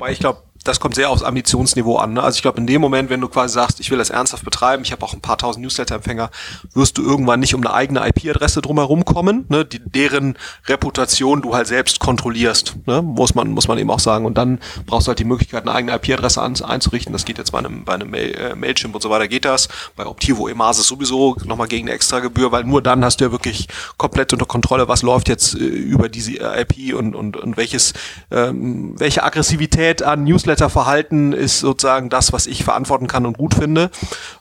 Wobei 0.04 0.12
ich 0.12 0.18
glaube, 0.18 0.42
das 0.64 0.80
kommt 0.80 0.94
sehr 0.94 1.10
aufs 1.10 1.22
Ambitionsniveau 1.22 1.96
an. 1.98 2.14
Ne? 2.14 2.22
Also 2.22 2.36
ich 2.36 2.42
glaube, 2.42 2.58
in 2.58 2.66
dem 2.66 2.80
Moment, 2.80 3.10
wenn 3.10 3.20
du 3.20 3.28
quasi 3.28 3.54
sagst, 3.54 3.80
ich 3.80 3.90
will 3.90 3.98
das 3.98 4.08
ernsthaft 4.08 4.44
betreiben, 4.44 4.82
ich 4.82 4.92
habe 4.92 5.04
auch 5.04 5.12
ein 5.12 5.20
paar 5.20 5.36
tausend 5.36 5.62
Newsletter-Empfänger, 5.62 6.30
wirst 6.72 6.96
du 6.96 7.02
irgendwann 7.02 7.40
nicht 7.40 7.54
um 7.54 7.60
eine 7.60 7.74
eigene 7.74 8.06
IP-Adresse 8.08 8.62
drumherum 8.62 9.04
kommen, 9.04 9.44
ne? 9.50 9.66
die, 9.66 9.78
deren 9.78 10.36
Reputation 10.66 11.42
du 11.42 11.54
halt 11.54 11.66
selbst 11.66 12.00
kontrollierst, 12.00 12.76
ne? 12.86 13.02
muss 13.02 13.34
man 13.34 13.50
muss 13.50 13.68
man 13.68 13.76
eben 13.78 13.90
auch 13.90 14.00
sagen. 14.00 14.24
Und 14.24 14.38
dann 14.38 14.58
brauchst 14.86 15.06
du 15.06 15.08
halt 15.10 15.18
die 15.18 15.24
Möglichkeit, 15.24 15.68
eine 15.68 15.72
eigene 15.72 15.94
IP-Adresse 15.94 16.42
einzurichten. 16.42 17.12
Das 17.12 17.26
geht 17.26 17.36
jetzt 17.36 17.52
bei 17.52 17.58
einem 17.58 17.84
bei 17.84 17.94
einem 17.94 18.10
Mail, 18.10 18.34
äh, 18.34 18.54
Mailchimp 18.54 18.94
und 18.94 19.02
so 19.02 19.10
weiter 19.10 19.28
geht 19.28 19.44
das. 19.44 19.68
Bei 19.96 20.06
Optivo 20.06 20.48
Emasis 20.48 20.86
sowieso 20.86 21.36
nochmal 21.44 21.68
gegen 21.68 21.88
eine 21.88 21.94
extra 21.94 22.20
Gebühr, 22.20 22.52
weil 22.52 22.64
nur 22.64 22.80
dann 22.80 23.04
hast 23.04 23.20
du 23.20 23.26
ja 23.26 23.32
wirklich 23.32 23.68
komplett 23.98 24.32
unter 24.32 24.46
Kontrolle, 24.46 24.88
was 24.88 25.02
läuft 25.02 25.28
jetzt 25.28 25.54
äh, 25.54 25.58
über 25.58 26.08
diese 26.08 26.32
IP 26.32 26.94
und 26.94 27.14
und 27.14 27.36
und 27.36 27.58
welches 27.58 27.92
ähm, 28.30 28.94
welche 28.98 29.22
Aggressivität 29.22 30.02
an 30.02 30.24
Newsletter 30.24 30.53
Newsletter-Verhalten 30.54 31.32
ist 31.32 31.60
sozusagen 31.60 32.08
das, 32.08 32.32
was 32.32 32.46
ich 32.46 32.64
verantworten 32.64 33.06
kann 33.06 33.26
und 33.26 33.36
gut 33.38 33.54
finde 33.54 33.90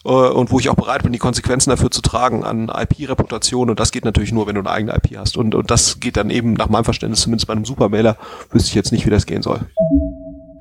äh, 0.06 0.10
und 0.10 0.52
wo 0.52 0.60
ich 0.60 0.70
auch 0.70 0.76
bereit 0.76 1.04
bin, 1.04 1.12
die 1.12 1.20
Konsequenzen 1.20 1.72
dafür 1.72 1.90
zu 1.90 2.02
tragen 2.02 2.44
an 2.44 2.70
IP-Reputation. 2.70 3.70
Und 3.70 3.80
das 3.80 3.92
geht 3.92 4.06
natürlich 4.06 4.32
nur, 4.32 4.48
wenn 4.48 4.56
du 4.56 4.62
eine 4.62 4.70
eigene 4.70 4.96
IP 4.96 5.18
hast. 5.18 5.38
Und, 5.38 5.56
und 5.56 5.72
das 5.72 6.00
geht 6.00 6.18
dann 6.18 6.30
eben 6.30 6.54
nach 6.54 6.70
meinem 6.70 6.84
Verständnis, 6.84 7.22
zumindest 7.22 7.48
bei 7.48 7.54
einem 7.54 7.66
Supermailer, 7.66 8.18
wüsste 8.52 8.70
ich 8.70 8.76
jetzt 8.76 8.92
nicht, 8.92 9.06
wie 9.06 9.10
das 9.10 9.26
gehen 9.26 9.42
soll. 9.42 9.62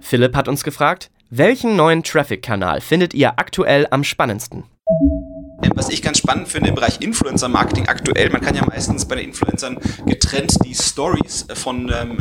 Philipp 0.00 0.34
hat 0.34 0.48
uns 0.48 0.64
gefragt, 0.64 1.10
welchen 1.30 1.76
neuen 1.76 2.02
Traffic-Kanal 2.02 2.80
findet 2.80 3.14
ihr 3.14 3.38
aktuell 3.38 3.86
am 3.90 4.04
spannendsten? 4.04 4.64
Was 5.74 5.90
ich 5.90 6.02
ganz 6.02 6.18
spannend 6.18 6.48
finde 6.48 6.70
im 6.70 6.74
Bereich 6.74 7.00
Influencer-Marketing 7.00 7.86
aktuell, 7.88 8.30
man 8.30 8.40
kann 8.40 8.54
ja 8.54 8.64
meistens 8.64 9.04
bei 9.04 9.14
den 9.14 9.26
Influencern 9.26 9.78
getrennt 10.06 10.56
die 10.64 10.74
Stories 10.74 11.46
von 11.54 11.92
ähm, 11.94 12.18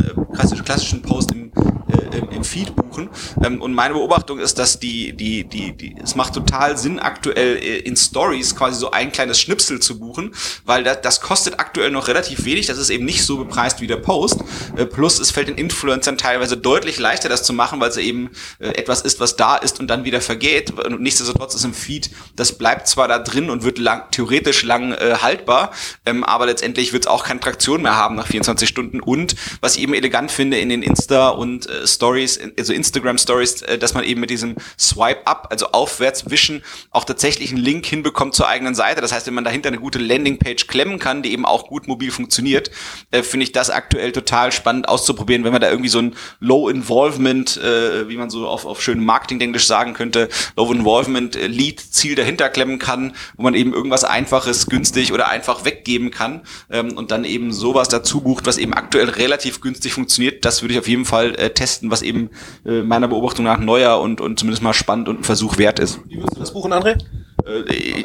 klassischen 0.64 1.02
Posts 1.02 1.34
im, 1.34 1.52
äh, 1.92 2.36
im 2.36 2.44
Feed 2.44 2.76
buchen. 2.76 3.10
Ähm, 3.44 3.62
und 3.62 3.74
meine 3.74 3.94
Beobachtung 3.94 4.40
ist, 4.40 4.60
dass 4.60 4.80
die, 4.80 5.14
die, 5.14 5.44
die, 5.44 5.76
die, 5.76 5.96
es 6.02 6.16
macht 6.16 6.34
total 6.34 6.78
Sinn, 6.78 7.00
aktuell 7.00 7.58
äh, 7.58 7.78
in 7.80 7.96
Stories 7.96 8.56
quasi 8.56 8.80
so 8.80 8.92
ein 8.92 9.12
kleines 9.12 9.40
Schnipsel 9.40 9.80
zu 9.80 10.00
buchen, 10.00 10.34
weil 10.66 10.84
das, 10.84 11.02
das 11.02 11.22
kostet 11.22 11.60
aktuell 11.60 11.92
noch 11.92 12.08
relativ 12.08 12.46
wenig, 12.46 12.68
das 12.68 12.78
ist 12.78 12.90
eben 12.90 13.06
nicht 13.06 13.24
so 13.24 13.38
bepreist 13.38 13.82
wie 13.82 13.88
der 13.88 13.98
Post. 13.98 14.42
Äh, 14.76 14.86
plus 14.86 15.20
es 15.20 15.32
fällt 15.32 15.48
den 15.48 15.58
Influencern 15.58 16.18
teilweise 16.18 16.58
deutlich 16.58 17.00
leichter, 17.00 17.30
das 17.30 17.44
zu 17.44 17.54
machen, 17.54 17.80
weil 17.80 17.90
es 17.90 17.98
eben 17.98 18.32
äh, 18.60 18.70
etwas 18.70 19.02
ist, 19.02 19.20
was 19.20 19.36
da 19.36 19.56
ist 19.56 19.80
und 19.80 19.88
dann 19.88 20.04
wieder 20.04 20.22
vergeht. 20.22 20.72
Und 20.72 21.02
nichtsdestotrotz 21.02 21.56
ist 21.56 21.66
im 21.66 21.74
Feed, 21.74 22.10
das 22.36 22.58
bleibt 22.58 22.88
zwar 22.88 23.08
da 23.08 23.20
drin 23.20 23.50
und 23.50 23.64
wird 23.64 23.78
lang, 23.78 24.04
theoretisch 24.12 24.64
lang 24.64 24.94
äh, 24.94 25.18
haltbar, 25.22 25.72
ähm, 26.06 26.24
aber 26.24 26.46
letztendlich 26.46 26.94
wird 26.94 27.04
es 27.04 27.08
auch 27.08 27.24
keine 27.24 27.40
Traktion 27.40 27.82
mehr 27.82 27.96
haben 27.96 28.16
nach 28.16 28.28
24 28.28 28.68
Stunden. 28.68 29.00
Und 29.00 29.36
was 29.62 29.76
ich 29.76 29.84
eben 29.84 29.94
elegant 29.94 30.32
finde 30.32 30.60
in 30.60 30.70
den 30.70 30.84
Insta 30.84 31.30
und 31.30 31.70
äh, 31.70 31.81
Stories, 31.86 32.40
also 32.58 32.74
Instagram 32.74 33.18
Stories, 33.18 33.62
äh, 33.62 33.78
dass 33.78 33.94
man 33.94 34.04
eben 34.04 34.22
mit 34.22 34.30
diesem 34.30 34.56
Swipe 34.80 35.26
Up, 35.26 35.48
also 35.50 35.68
aufwärts 35.68 36.30
wischen, 36.30 36.64
auch 36.92 37.04
tatsächlich 37.04 37.52
einen 37.52 37.62
Link 37.62 37.86
hinbekommt 37.86 38.36
zur 38.36 38.48
eigenen 38.48 38.76
Seite. 38.76 39.02
Das 39.02 39.12
heißt, 39.12 39.28
wenn 39.28 39.34
man 39.34 39.44
dahinter 39.44 39.70
eine 39.70 39.80
gute 39.80 40.00
Landingpage 40.00 40.68
klemmen 40.68 41.00
kann, 41.00 41.22
die 41.22 41.32
eben 41.32 41.46
auch 41.46 41.68
gut 41.68 41.88
mobil 41.88 42.12
funktioniert, 42.12 42.72
äh, 43.12 43.24
finde 43.24 43.46
ich 43.46 43.52
das 43.52 43.70
aktuell 43.70 44.12
total 44.12 44.52
spannend 44.52 44.88
auszuprobieren, 44.88 45.44
wenn 45.44 45.52
man 45.52 45.62
da 45.62 45.70
irgendwie 45.70 45.90
so 45.90 46.00
ein 46.00 46.16
Low 46.40 46.70
Involvement, 46.70 47.58
äh, 47.58 48.10
wie 48.10 48.18
man 48.18 48.30
so 48.30 48.48
auf, 48.48 48.66
auf 48.66 48.82
schönem 48.82 49.06
Marketing-Englisch 49.06 49.68
sagen 49.68 49.94
könnte, 49.94 50.30
Low 50.56 50.72
Involvement 50.72 51.36
Lead 51.36 51.80
Ziel 51.80 52.16
dahinter 52.16 52.50
klemmen 52.50 52.80
kann, 52.80 53.14
wo 53.36 53.44
man 53.44 53.54
eben 53.54 53.74
irgendwas 53.74 54.04
Einfaches, 54.04 54.68
günstig 54.68 55.14
oder 55.14 55.30
einfach 55.30 55.66
weggeben 55.66 56.12
kann 56.12 56.42
ähm, 56.70 56.98
und 56.98 57.12
dann 57.12 57.26
eben 57.26 57.52
sowas 57.52 57.90
dazu 57.90 58.22
bucht, 58.22 58.46
was 58.46 58.58
eben 58.58 58.74
aktuell 58.74 59.10
relativ 59.10 59.62
günstig 59.62 59.94
funktioniert. 59.94 60.46
Das 60.46 60.62
würde 60.62 60.74
ich 60.74 60.80
auf 60.80 60.88
jeden 60.88 61.06
Fall 61.06 61.36
testen, 61.54 61.71
was 61.84 62.02
eben 62.02 62.30
äh, 62.66 62.82
meiner 62.82 63.08
Beobachtung 63.08 63.46
nach 63.46 63.60
neuer 63.60 64.00
und, 64.00 64.22
und 64.22 64.40
zumindest 64.40 64.64
mal 64.64 64.74
spannend 64.74 65.08
und 65.10 65.20
ein 65.20 65.24
Versuch 65.24 65.58
wert 65.58 65.80
ist. 65.80 66.00
Wie 66.08 66.18
würdest 66.18 66.36
du 66.36 66.40
das 66.40 66.54
buchen, 66.54 66.74
André? 66.74 66.98
Äh, 67.46 68.04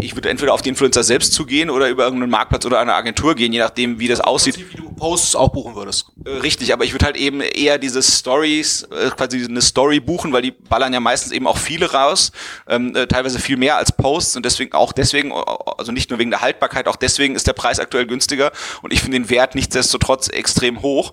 ich 0.00 0.14
würde 0.14 0.30
entweder 0.30 0.54
auf 0.54 0.62
die 0.62 0.68
Influencer 0.68 1.02
selbst 1.02 1.32
zugehen 1.32 1.70
oder 1.70 1.88
über 1.88 2.04
irgendeinen 2.04 2.30
Marktplatz 2.30 2.66
oder 2.66 2.80
eine 2.80 2.94
Agentur 2.94 3.34
gehen, 3.34 3.52
je 3.52 3.58
nachdem, 3.58 3.98
wie 3.98 4.08
das 4.08 4.20
aussieht. 4.20 4.58
Wie 4.58 4.76
du 4.76 4.90
Posts 4.94 5.36
auch 5.36 5.50
buchen 5.50 5.74
würdest. 5.74 6.06
Äh, 6.24 6.30
richtig, 6.30 6.72
aber 6.72 6.84
ich 6.84 6.92
würde 6.92 7.06
halt 7.06 7.16
eben 7.16 7.40
eher 7.40 7.78
diese 7.78 8.02
Stories, 8.02 8.84
äh, 8.84 9.10
quasi 9.10 9.44
eine 9.44 9.62
Story 9.62 10.00
buchen, 10.00 10.32
weil 10.32 10.42
die 10.42 10.50
ballern 10.50 10.92
ja 10.92 11.00
meistens 11.00 11.32
eben 11.32 11.46
auch 11.46 11.58
viele 11.58 11.92
raus, 11.92 12.32
ähm, 12.68 12.94
teilweise 13.08 13.38
viel 13.38 13.56
mehr 13.56 13.76
als 13.76 13.92
Posts 13.92 14.36
und 14.36 14.44
deswegen 14.46 14.72
auch 14.72 14.92
deswegen, 14.92 15.32
also 15.32 15.92
nicht 15.92 16.10
nur 16.10 16.18
wegen 16.18 16.30
der 16.30 16.40
Haltbarkeit, 16.40 16.88
auch 16.88 16.96
deswegen 16.96 17.34
ist 17.34 17.46
der 17.46 17.52
Preis 17.52 17.80
aktuell 17.80 18.06
günstiger 18.06 18.52
und 18.82 18.92
ich 18.92 19.00
finde 19.00 19.18
den 19.18 19.30
Wert 19.30 19.54
nichtsdestotrotz 19.54 20.28
extrem 20.28 20.82
hoch. 20.82 21.12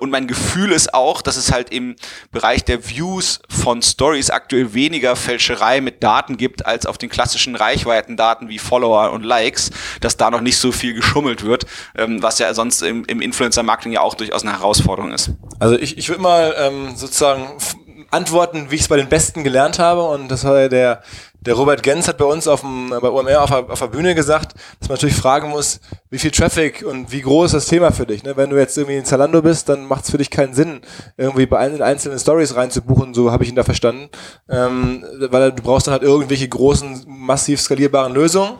Und 0.00 0.10
mein 0.10 0.26
Gefühl 0.26 0.72
ist 0.72 0.94
auch, 0.94 1.22
dass 1.22 1.36
es 1.36 1.52
halt 1.52 1.70
im 1.70 1.96
Bereich 2.30 2.64
der 2.64 2.88
Views 2.88 3.40
von 3.48 3.82
Stories 3.82 4.30
aktuell 4.30 4.74
weniger 4.74 5.16
Fälscherei 5.16 5.80
mit 5.80 6.02
Daten 6.02 6.36
gibt 6.36 6.66
als 6.66 6.86
auf 6.86 6.98
den 7.02 7.10
klassischen 7.10 7.56
Reichweitendaten 7.56 8.48
wie 8.48 8.58
Follower 8.58 9.12
und 9.12 9.24
Likes, 9.24 9.70
dass 10.00 10.16
da 10.16 10.30
noch 10.30 10.40
nicht 10.40 10.58
so 10.58 10.72
viel 10.72 10.94
geschummelt 10.94 11.44
wird, 11.44 11.66
ähm, 11.96 12.22
was 12.22 12.38
ja 12.38 12.52
sonst 12.54 12.82
im, 12.82 13.04
im 13.04 13.20
Influencer-Marketing 13.20 13.92
ja 13.92 14.00
auch 14.00 14.14
durchaus 14.14 14.42
eine 14.42 14.52
Herausforderung 14.52 15.12
ist. 15.12 15.30
Also 15.58 15.78
ich, 15.78 15.98
ich 15.98 16.08
würde 16.08 16.22
mal 16.22 16.54
ähm, 16.58 16.96
sozusagen 16.96 17.48
antworten, 18.12 18.66
wie 18.70 18.76
ich 18.76 18.82
es 18.82 18.88
bei 18.88 18.96
den 18.96 19.08
Besten 19.08 19.44
gelernt 19.44 19.78
habe 19.78 20.02
und 20.02 20.28
das 20.28 20.44
war 20.44 20.68
der 20.68 21.02
der 21.44 21.54
Robert 21.54 21.82
Gens 21.82 22.06
hat 22.06 22.18
bei 22.18 22.24
uns 22.24 22.46
auf 22.46 22.60
dem, 22.60 22.90
bei 22.90 23.08
OMR 23.08 23.42
auf 23.42 23.50
der, 23.50 23.70
auf 23.70 23.78
der 23.78 23.88
Bühne 23.88 24.14
gesagt, 24.14 24.54
dass 24.78 24.88
man 24.88 24.94
natürlich 24.94 25.16
fragen 25.16 25.50
muss, 25.50 25.80
wie 26.08 26.18
viel 26.18 26.30
Traffic 26.30 26.84
und 26.86 27.10
wie 27.10 27.20
groß 27.20 27.46
ist 27.46 27.54
das 27.54 27.66
Thema 27.66 27.90
für 27.90 28.06
dich. 28.06 28.22
Ne? 28.22 28.36
Wenn 28.36 28.50
du 28.50 28.56
jetzt 28.56 28.78
irgendwie 28.78 28.96
in 28.96 29.04
Zalando 29.04 29.42
bist, 29.42 29.68
dann 29.68 29.86
macht 29.86 30.04
es 30.04 30.10
für 30.10 30.18
dich 30.18 30.30
keinen 30.30 30.54
Sinn, 30.54 30.82
irgendwie 31.16 31.46
bei 31.46 31.58
allen 31.58 31.82
einzelnen 31.82 32.18
Stories 32.18 32.54
reinzubuchen, 32.54 33.12
so 33.12 33.32
habe 33.32 33.42
ich 33.42 33.50
ihn 33.50 33.56
da 33.56 33.64
verstanden. 33.64 34.08
Ähm, 34.48 35.04
weil 35.18 35.50
du 35.50 35.62
brauchst 35.62 35.88
dann 35.88 35.92
halt 35.92 36.04
irgendwelche 36.04 36.48
großen, 36.48 37.04
massiv 37.08 37.60
skalierbaren 37.60 38.14
Lösungen. 38.14 38.52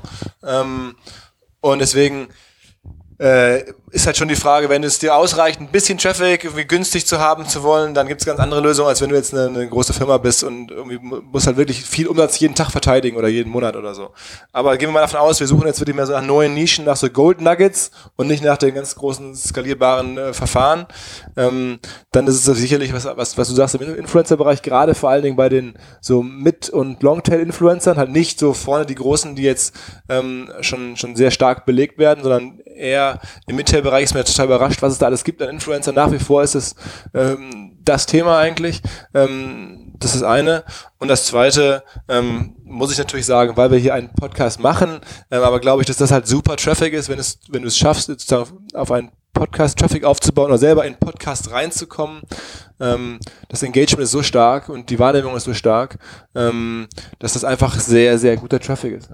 Ähm, 0.44 0.97
und 1.61 1.78
deswegen 1.78 2.28
äh, 3.23 3.64
ist 3.93 4.07
halt 4.07 4.17
schon 4.17 4.26
die 4.26 4.37
Frage, 4.37 4.69
wenn 4.69 4.83
es 4.83 4.99
dir 4.99 5.14
ausreicht, 5.14 5.61
ein 5.61 5.69
bisschen 5.69 5.97
Traffic 5.97 6.43
irgendwie 6.43 6.64
günstig 6.64 7.07
zu 7.07 7.21
haben 7.21 7.47
zu 7.47 7.62
wollen, 7.62 7.95
dann 7.95 8.09
gibt 8.09 8.21
es 8.21 8.26
ganz 8.26 8.41
andere 8.41 8.61
Lösungen, 8.61 8.88
als 8.88 9.00
wenn 9.00 9.11
du 9.11 9.14
jetzt 9.14 9.33
eine, 9.33 9.47
eine, 9.47 9.69
große 9.69 9.93
Firma 9.93 10.19
bist 10.19 10.43
und 10.43 10.73
irgendwie 10.73 10.99
musst 10.99 11.47
halt 11.47 11.57
wirklich 11.57 11.85
viel 11.85 12.09
Umsatz 12.09 12.41
jeden 12.41 12.57
Tag 12.57 12.73
verteidigen 12.73 13.17
oder 13.17 13.29
jeden 13.29 13.52
Monat 13.52 13.76
oder 13.76 13.95
so. 13.95 14.11
Aber 14.50 14.76
gehen 14.76 14.88
wir 14.88 14.95
mal 14.95 15.02
davon 15.02 15.21
aus, 15.21 15.38
wir 15.38 15.47
suchen 15.47 15.69
jetzt 15.69 15.79
wirklich 15.79 15.95
mehr 15.95 16.07
so 16.07 16.14
nach 16.14 16.23
neuen 16.23 16.55
Nischen, 16.55 16.85
nach 16.85 16.97
so 16.97 17.09
Gold 17.11 17.41
Nuggets 17.41 17.93
und 18.17 18.26
nicht 18.26 18.43
nach 18.43 18.57
den 18.57 18.75
ganz 18.75 18.97
großen 18.97 19.37
skalierbaren 19.37 20.19
äh, 20.19 20.33
Verfahren. 20.33 20.87
Ähm, 21.37 21.79
dann 22.11 22.26
ist 22.26 22.49
es 22.49 22.59
sicherlich 22.59 22.93
was, 22.93 23.05
was, 23.05 23.38
was 23.38 23.49
du 23.49 23.55
sagst 23.55 23.76
im 23.76 23.95
Influencer-Bereich, 23.95 24.62
gerade 24.62 24.97
vor 24.97 25.11
allen 25.11 25.23
Dingen 25.23 25.37
bei 25.37 25.49
den 25.49 25.79
so 26.00 26.25
Mid- 26.25 26.71
und 26.71 27.05
Longtail-Influencern, 27.05 27.99
halt 27.99 28.11
nicht 28.11 28.41
so 28.41 28.52
vorne 28.52 28.85
die 28.85 28.97
großen, 28.97 29.37
die 29.37 29.43
jetzt 29.43 29.76
ähm, 30.09 30.50
schon, 30.61 30.97
schon 30.97 31.14
sehr 31.14 31.31
stark 31.31 31.67
belegt 31.67 31.99
werden, 31.99 32.25
sondern 32.25 32.62
eher 32.76 33.21
im 33.47 33.57
Mittelbereich 33.57 34.05
ist 34.05 34.14
mir 34.14 34.25
total 34.25 34.47
überrascht, 34.47 34.83
was 34.83 34.93
es 34.93 34.99
da 34.99 35.07
alles 35.07 35.25
gibt 35.25 35.43
an 35.43 35.49
Influencer. 35.49 35.93
Nach 35.93 36.11
wie 36.12 36.19
vor 36.19 36.43
ist 36.43 36.55
es 36.55 36.75
ähm, 37.14 37.79
das 37.85 38.07
Thema 38.07 38.38
eigentlich. 38.38 38.81
Ähm, 39.14 39.93
das 39.99 40.14
ist 40.14 40.23
eine. 40.23 40.64
Und 40.99 41.09
das 41.09 41.26
zweite, 41.26 41.85
ähm, 42.09 42.57
muss 42.64 42.93
ich 42.93 42.99
natürlich 42.99 43.26
sagen, 43.26 43.57
weil 43.57 43.71
wir 43.71 43.79
hier 43.79 43.95
einen 43.95 44.12
Podcast 44.12 44.61
machen, 44.61 45.00
ähm, 45.31 45.43
aber 45.43 45.61
glaube 45.61 45.83
ich, 45.83 45.87
dass 45.87 45.97
das 45.97 46.11
halt 46.11 46.26
super 46.26 46.57
Traffic 46.57 46.93
ist, 46.93 47.09
wenn 47.09 47.19
es, 47.19 47.38
wenn 47.49 47.62
du 47.62 47.69
es 47.69 47.76
schaffst, 47.76 48.07
sozusagen 48.07 48.67
auf 48.75 48.91
einen 48.91 49.11
Podcast-Traffic 49.35 50.05
aufzubauen 50.05 50.49
oder 50.49 50.59
selber 50.59 50.85
in 50.85 50.97
Podcast 50.97 51.50
reinzukommen. 51.50 52.23
Ähm, 52.81 53.19
das 53.49 53.62
Engagement 53.62 54.05
ist 54.05 54.11
so 54.11 54.23
stark 54.23 54.69
und 54.69 54.91
die 54.91 54.99
Wahrnehmung 54.99 55.37
ist 55.37 55.45
so 55.45 55.55
stark, 55.55 55.99
ähm, 56.35 56.88
dass 57.19 57.33
das 57.33 57.45
einfach 57.45 57.79
sehr, 57.79 58.19
sehr 58.19 58.37
guter 58.37 58.61
Traffic 58.61 58.95
ist. 58.95 59.11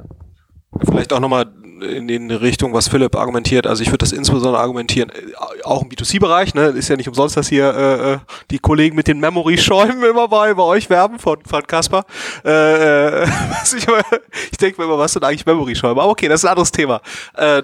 Vielleicht 0.85 1.13
auch 1.13 1.21
nochmal 1.21 1.47
in 1.83 2.09
den 2.09 2.31
Richtung, 2.31 2.73
was 2.73 2.89
Philipp 2.89 3.17
argumentiert. 3.17 3.67
Also 3.67 3.83
ich 3.83 3.89
würde 3.89 3.99
das 3.99 4.13
insbesondere 4.13 4.61
argumentieren, 4.61 5.11
äh, 5.11 5.65
auch 5.65 5.83
im 5.83 5.89
B2C-Bereich, 5.89 6.55
ne, 6.55 6.67
ist 6.69 6.89
ja 6.89 6.97
nicht 6.97 7.09
umsonst, 7.09 7.37
dass 7.37 7.49
hier 7.49 7.75
äh, 7.75 8.13
äh 8.13 8.19
die 8.51 8.59
Kollegen 8.59 8.97
mit 8.97 9.09
den 9.09 9.21
Memory-Schäumen 9.21 10.03
immer 10.03 10.29
bei, 10.29 10.55
bei 10.55 10.63
euch 10.63 10.91
werben 10.91 11.19
von, 11.19 11.39
von 11.45 11.67
Kasper. 11.67 12.05
Äh, 12.45 13.23
äh 13.23 13.27
ich, 13.77 13.87
ich 14.53 14.59
denke 14.59 14.81
mir 14.81 14.87
immer, 14.87 14.99
was 14.99 15.13
sind 15.13 15.25
eigentlich 15.25 15.47
Memory-Schäume? 15.47 16.01
Aber 16.01 16.11
okay, 16.11 16.29
das 16.29 16.41
ist 16.41 16.45
ein 16.45 16.51
anderes 16.51 16.73
Thema. 16.73 17.01
Äh, 17.37 17.63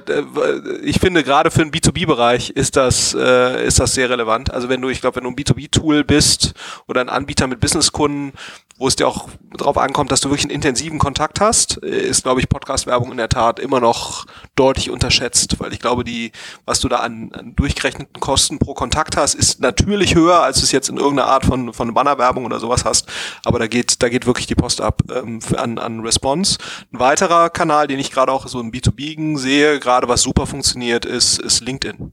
ich 0.83 0.99
finde, 0.99 1.25
gerade 1.25 1.51
für 1.51 1.65
den 1.65 1.71
B2B-Bereich 1.71 2.51
ist 2.51 2.77
das, 2.77 3.15
äh, 3.15 3.67
ist 3.67 3.81
das 3.81 3.95
sehr 3.95 4.11
relevant. 4.11 4.53
Also 4.53 4.69
wenn 4.69 4.81
du, 4.81 4.89
ich 4.89 5.01
glaube, 5.01 5.17
wenn 5.17 5.25
du 5.25 5.31
ein 5.31 5.37
B2B-Tool 5.37 6.05
bist 6.05 6.55
oder 6.87 7.01
ein 7.01 7.09
Anbieter 7.09 7.47
mit 7.47 7.61
Businesskunden, 7.61 8.33
wo 8.77 8.89
es 8.89 8.97
dir 8.97 9.07
auch 9.07 9.29
darauf 9.57 9.79
ankommt, 9.79 10.11
dass 10.11 10.21
du 10.21 10.31
wirklich 10.31 10.47
einen 10.47 10.55
intensiven 10.55 10.99
Kontakt 10.99 11.41
hast, 11.41 11.77
ist, 11.77 12.25
glaube 12.25 12.41
ich, 12.41 12.49
Podcast-Werbung 12.49 13.13
in 13.13 13.19
der 13.19 13.29
Tat 13.29 13.61
immer 13.61 13.79
noch 13.79 14.27
deutlich 14.57 14.91
unterschätzt, 14.91 15.61
weil 15.61 15.73
ich 15.73 15.79
glaube, 15.79 16.03
die, 16.03 16.33
was 16.65 16.81
du 16.81 16.89
da 16.89 16.97
an, 16.97 17.31
an 17.33 17.55
durchgerechneten 17.55 18.21
Kosten 18.21 18.59
pro 18.59 18.75
Kontakt 18.75 19.17
hast, 19.17 19.35
ist 19.35 19.61
natürlich 19.61 20.17
höher, 20.17 20.43
als 20.43 20.59
du 20.59 20.65
es 20.65 20.73
jetzt 20.73 20.89
in 20.89 20.97
irgendeiner 20.97 21.29
Art 21.29 21.45
von, 21.45 21.73
von 21.73 21.95
Bannerwerbung 21.95 22.45
oder 22.45 22.59
sowas 22.59 22.85
hast, 22.85 23.07
aber 23.45 23.61
da 23.61 23.69
geht, 23.69 24.03
da 24.03 24.09
geht 24.09 24.27
wirklich 24.27 24.49
die 24.49 24.57
Post 24.57 24.81
ab 24.81 25.03
ähm, 25.15 25.39
an, 25.57 25.79
an 25.79 26.01
Response. 26.01 26.59
Ein 26.93 26.99
weiterer 26.99 27.51
Kanal, 27.51 27.87
den 27.87 28.01
ich 28.01 28.11
gerade 28.11 28.33
auch 28.33 28.49
so 28.49 28.61
im 28.61 28.73
B2B 28.73 29.39
sehe, 29.39 29.79
gerade 29.79 30.09
was 30.09 30.23
super 30.23 30.47
funktioniert, 30.47 31.05
ist, 31.05 31.39
ist 31.39 31.61
LinkedIn. 31.61 32.13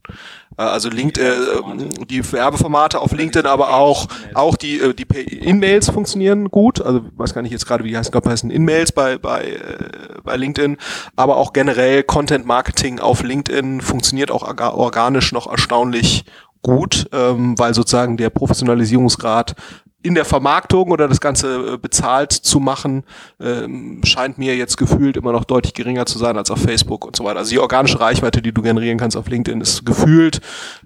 Äh, 0.56 0.62
also 0.62 0.88
LinkedIn, 0.88 1.26
äh, 1.26 2.06
die 2.06 2.32
Werbeformate 2.32 3.00
auf 3.00 3.12
LinkedIn, 3.12 3.46
aber 3.46 3.74
auch, 3.74 4.06
auch 4.34 4.56
die, 4.56 4.78
äh, 4.78 4.94
die 4.94 5.04
In-Mails 5.38 5.90
funktionieren 5.90 6.50
gut. 6.52 6.80
Also 6.80 7.02
weiß 7.16 7.34
gar 7.34 7.42
nicht 7.42 7.50
jetzt 7.50 7.66
gerade, 7.66 7.82
wie 7.82 7.96
ich 7.96 8.10
glaube, 8.12 8.30
heißen 8.30 8.50
In-Mails 8.50 8.92
bei, 8.92 9.18
bei, 9.18 9.42
äh, 9.42 10.20
bei 10.22 10.36
LinkedIn, 10.36 10.76
aber 11.16 11.36
auch 11.36 11.52
generell 11.52 12.04
Content 12.04 12.46
Marketing 12.46 13.00
auf 13.00 13.24
LinkedIn 13.24 13.80
funktioniert 13.80 14.30
auch 14.30 14.44
organisch 14.44 15.32
noch 15.32 15.50
erstaunlich 15.50 16.24
gut, 16.62 17.08
ähm, 17.12 17.58
weil 17.58 17.74
sozusagen 17.74 18.16
der 18.16 18.30
Professionalisierungsgrad 18.30 19.56
in 20.02 20.14
der 20.14 20.24
Vermarktung 20.24 20.90
oder 20.90 21.08
das 21.08 21.20
Ganze 21.20 21.74
äh, 21.74 21.78
bezahlt 21.78 22.32
zu 22.32 22.60
machen, 22.60 23.04
ähm, 23.40 24.00
scheint 24.04 24.38
mir 24.38 24.56
jetzt 24.56 24.76
gefühlt 24.76 25.16
immer 25.16 25.32
noch 25.32 25.44
deutlich 25.44 25.74
geringer 25.74 26.06
zu 26.06 26.18
sein 26.18 26.36
als 26.36 26.50
auf 26.50 26.60
Facebook 26.60 27.04
und 27.04 27.16
so 27.16 27.24
weiter. 27.24 27.38
Also 27.38 27.50
die 27.50 27.58
organische 27.60 28.00
Reichweite, 28.00 28.42
die 28.42 28.52
du 28.52 28.62
generieren 28.62 28.98
kannst 28.98 29.16
auf 29.16 29.28
LinkedIn, 29.28 29.60
ist 29.60 29.86
gefühlt 29.86 30.40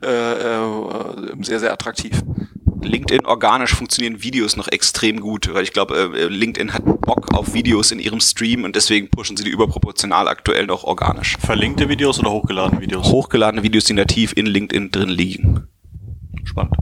äh, 0.05 0.33
äh, 0.33 0.67
sehr, 1.43 1.61
sehr 1.61 1.73
attraktiv. 1.73 2.23
LinkedIn 2.83 3.27
organisch 3.27 3.75
funktionieren 3.75 4.23
Videos 4.23 4.57
noch 4.57 4.69
extrem 4.69 5.21
gut, 5.21 5.53
weil 5.53 5.63
ich 5.63 5.73
glaube, 5.73 5.97
äh, 5.97 6.27
LinkedIn 6.27 6.73
hat 6.73 6.85
Bock 6.85 7.33
auf 7.35 7.55
Videos 7.55 7.91
in 7.91 7.99
ihrem 7.99 8.21
Stream 8.21 8.65
und 8.65 8.77
deswegen 8.77 9.09
pushen 9.09 9.37
sie 9.37 9.45
die 9.45 9.51
überproportional 9.51 10.29
aktuell 10.29 10.67
noch 10.67 10.85
organisch. 10.85 11.37
Verlinkte 11.39 11.89
Videos 11.89 12.19
oder 12.19 12.31
hochgeladene 12.31 12.81
Videos? 12.81 13.07
Hochgeladene 13.07 13.63
Videos, 13.63 13.85
die 13.85 13.95
nativ 13.95 14.33
in 14.37 14.47
LinkedIn 14.47 14.91
drin 14.91 15.09
liegen. 15.09 15.69
Spannend. 16.45 16.75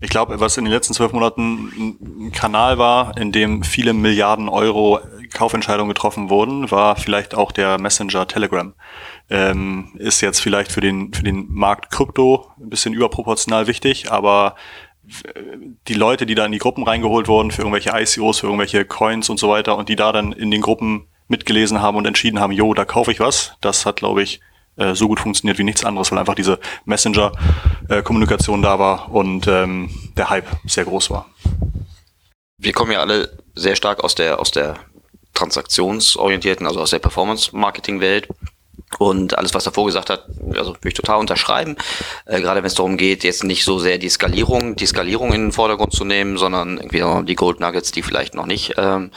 Ich 0.00 0.10
glaube, 0.10 0.38
was 0.38 0.58
in 0.58 0.64
den 0.64 0.72
letzten 0.72 0.92
zwölf 0.92 1.12
Monaten 1.12 1.96
ein 2.26 2.32
Kanal 2.32 2.76
war, 2.76 3.16
in 3.16 3.32
dem 3.32 3.62
viele 3.62 3.94
Milliarden 3.94 4.50
Euro 4.50 5.00
Kaufentscheidungen 5.32 5.88
getroffen 5.88 6.30
wurden, 6.30 6.70
war 6.70 6.96
vielleicht 6.96 7.34
auch 7.34 7.52
der 7.52 7.78
Messenger 7.78 8.26
Telegram. 8.26 8.74
Ähm, 9.30 9.92
ist 9.96 10.20
jetzt 10.20 10.40
vielleicht 10.40 10.72
für 10.72 10.80
den, 10.80 11.12
für 11.12 11.22
den 11.22 11.46
Markt 11.50 11.90
Krypto 11.90 12.50
ein 12.60 12.68
bisschen 12.68 12.94
überproportional 12.94 13.66
wichtig, 13.66 14.12
aber 14.12 14.56
die 15.88 15.94
Leute, 15.94 16.26
die 16.26 16.34
da 16.34 16.46
in 16.46 16.52
die 16.52 16.58
Gruppen 16.58 16.84
reingeholt 16.84 17.28
wurden 17.28 17.50
für 17.50 17.62
irgendwelche 17.62 17.90
ICOs, 17.90 18.40
für 18.40 18.46
irgendwelche 18.46 18.84
Coins 18.84 19.28
und 19.28 19.38
so 19.38 19.48
weiter 19.48 19.76
und 19.76 19.88
die 19.88 19.96
da 19.96 20.12
dann 20.12 20.32
in 20.32 20.50
den 20.50 20.60
Gruppen 20.60 21.06
mitgelesen 21.28 21.80
haben 21.80 21.96
und 21.96 22.06
entschieden 22.06 22.40
haben, 22.40 22.52
jo, 22.52 22.74
da 22.74 22.84
kaufe 22.84 23.12
ich 23.12 23.20
was, 23.20 23.54
das 23.60 23.86
hat, 23.86 23.96
glaube 23.96 24.22
ich, 24.22 24.40
äh, 24.76 24.94
so 24.94 25.08
gut 25.08 25.20
funktioniert 25.20 25.58
wie 25.58 25.64
nichts 25.64 25.84
anderes, 25.84 26.10
weil 26.10 26.18
einfach 26.18 26.34
diese 26.34 26.58
Messenger-Kommunikation 26.84 28.62
da 28.62 28.78
war 28.78 29.12
und 29.12 29.46
ähm, 29.46 29.90
der 30.16 30.30
Hype 30.30 30.48
sehr 30.66 30.84
groß 30.84 31.10
war. 31.10 31.26
Wir 32.58 32.72
kommen 32.72 32.92
ja 32.92 33.00
alle 33.00 33.30
sehr 33.54 33.76
stark 33.76 34.02
aus 34.02 34.14
der, 34.14 34.40
aus 34.40 34.50
der 34.50 34.76
transaktionsorientierten, 35.34 36.66
also 36.66 36.80
aus 36.80 36.90
der 36.90 36.98
Performance-Marketing-Welt. 36.98 38.28
Und 38.98 39.38
alles, 39.38 39.54
was 39.54 39.64
davor 39.64 39.86
gesagt 39.86 40.10
hat, 40.10 40.24
also 40.56 40.70
würde 40.70 40.88
ich 40.88 40.94
total 40.94 41.18
unterschreiben. 41.18 41.76
Äh, 42.26 42.40
gerade 42.40 42.60
wenn 42.60 42.66
es 42.66 42.74
darum 42.74 42.96
geht, 42.96 43.24
jetzt 43.24 43.44
nicht 43.44 43.64
so 43.64 43.78
sehr 43.78 43.98
die 43.98 44.08
Skalierung, 44.08 44.76
die 44.76 44.86
Skalierung 44.86 45.32
in 45.32 45.46
den 45.46 45.52
Vordergrund 45.52 45.92
zu 45.92 46.04
nehmen, 46.04 46.36
sondern 46.36 46.78
irgendwie 46.78 47.26
die 47.26 47.34
Gold 47.34 47.60
Nuggets, 47.60 47.92
die 47.92 48.02
vielleicht 48.02 48.34
noch 48.34 48.46
nicht 48.46 48.74
ähm, 48.76 49.10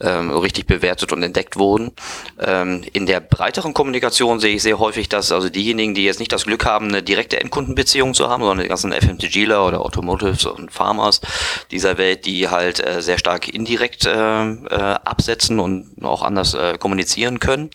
ähm, 0.00 0.30
richtig 0.30 0.66
bewertet 0.66 1.12
und 1.12 1.22
entdeckt 1.22 1.56
wurden. 1.56 1.92
Ähm, 2.38 2.82
in 2.92 3.06
der 3.06 3.20
breiteren 3.20 3.74
Kommunikation 3.74 4.40
sehe 4.40 4.56
ich 4.56 4.62
sehr 4.62 4.78
häufig, 4.78 5.08
dass 5.08 5.32
also 5.32 5.48
diejenigen, 5.48 5.94
die 5.94 6.04
jetzt 6.04 6.20
nicht 6.20 6.32
das 6.32 6.44
Glück 6.44 6.64
haben, 6.64 6.88
eine 6.88 7.02
direkte 7.02 7.40
Endkundenbeziehung 7.40 8.14
zu 8.14 8.28
haben, 8.28 8.42
sondern 8.42 8.62
die 8.64 8.68
ganzen 8.68 8.92
FMCGler 8.92 9.66
oder 9.66 9.80
Automotives 9.80 10.46
und 10.46 10.72
Farmers 10.72 11.20
dieser 11.70 11.98
Welt, 11.98 12.26
die 12.26 12.48
halt 12.48 12.84
äh, 12.84 13.02
sehr 13.02 13.18
stark 13.18 13.48
indirekt 13.48 14.06
äh, 14.06 14.10
äh, 14.10 14.96
absetzen 15.04 15.60
und 15.60 15.96
auch 16.02 16.22
anders 16.22 16.54
äh, 16.54 16.78
kommunizieren 16.78 17.38
können. 17.38 17.70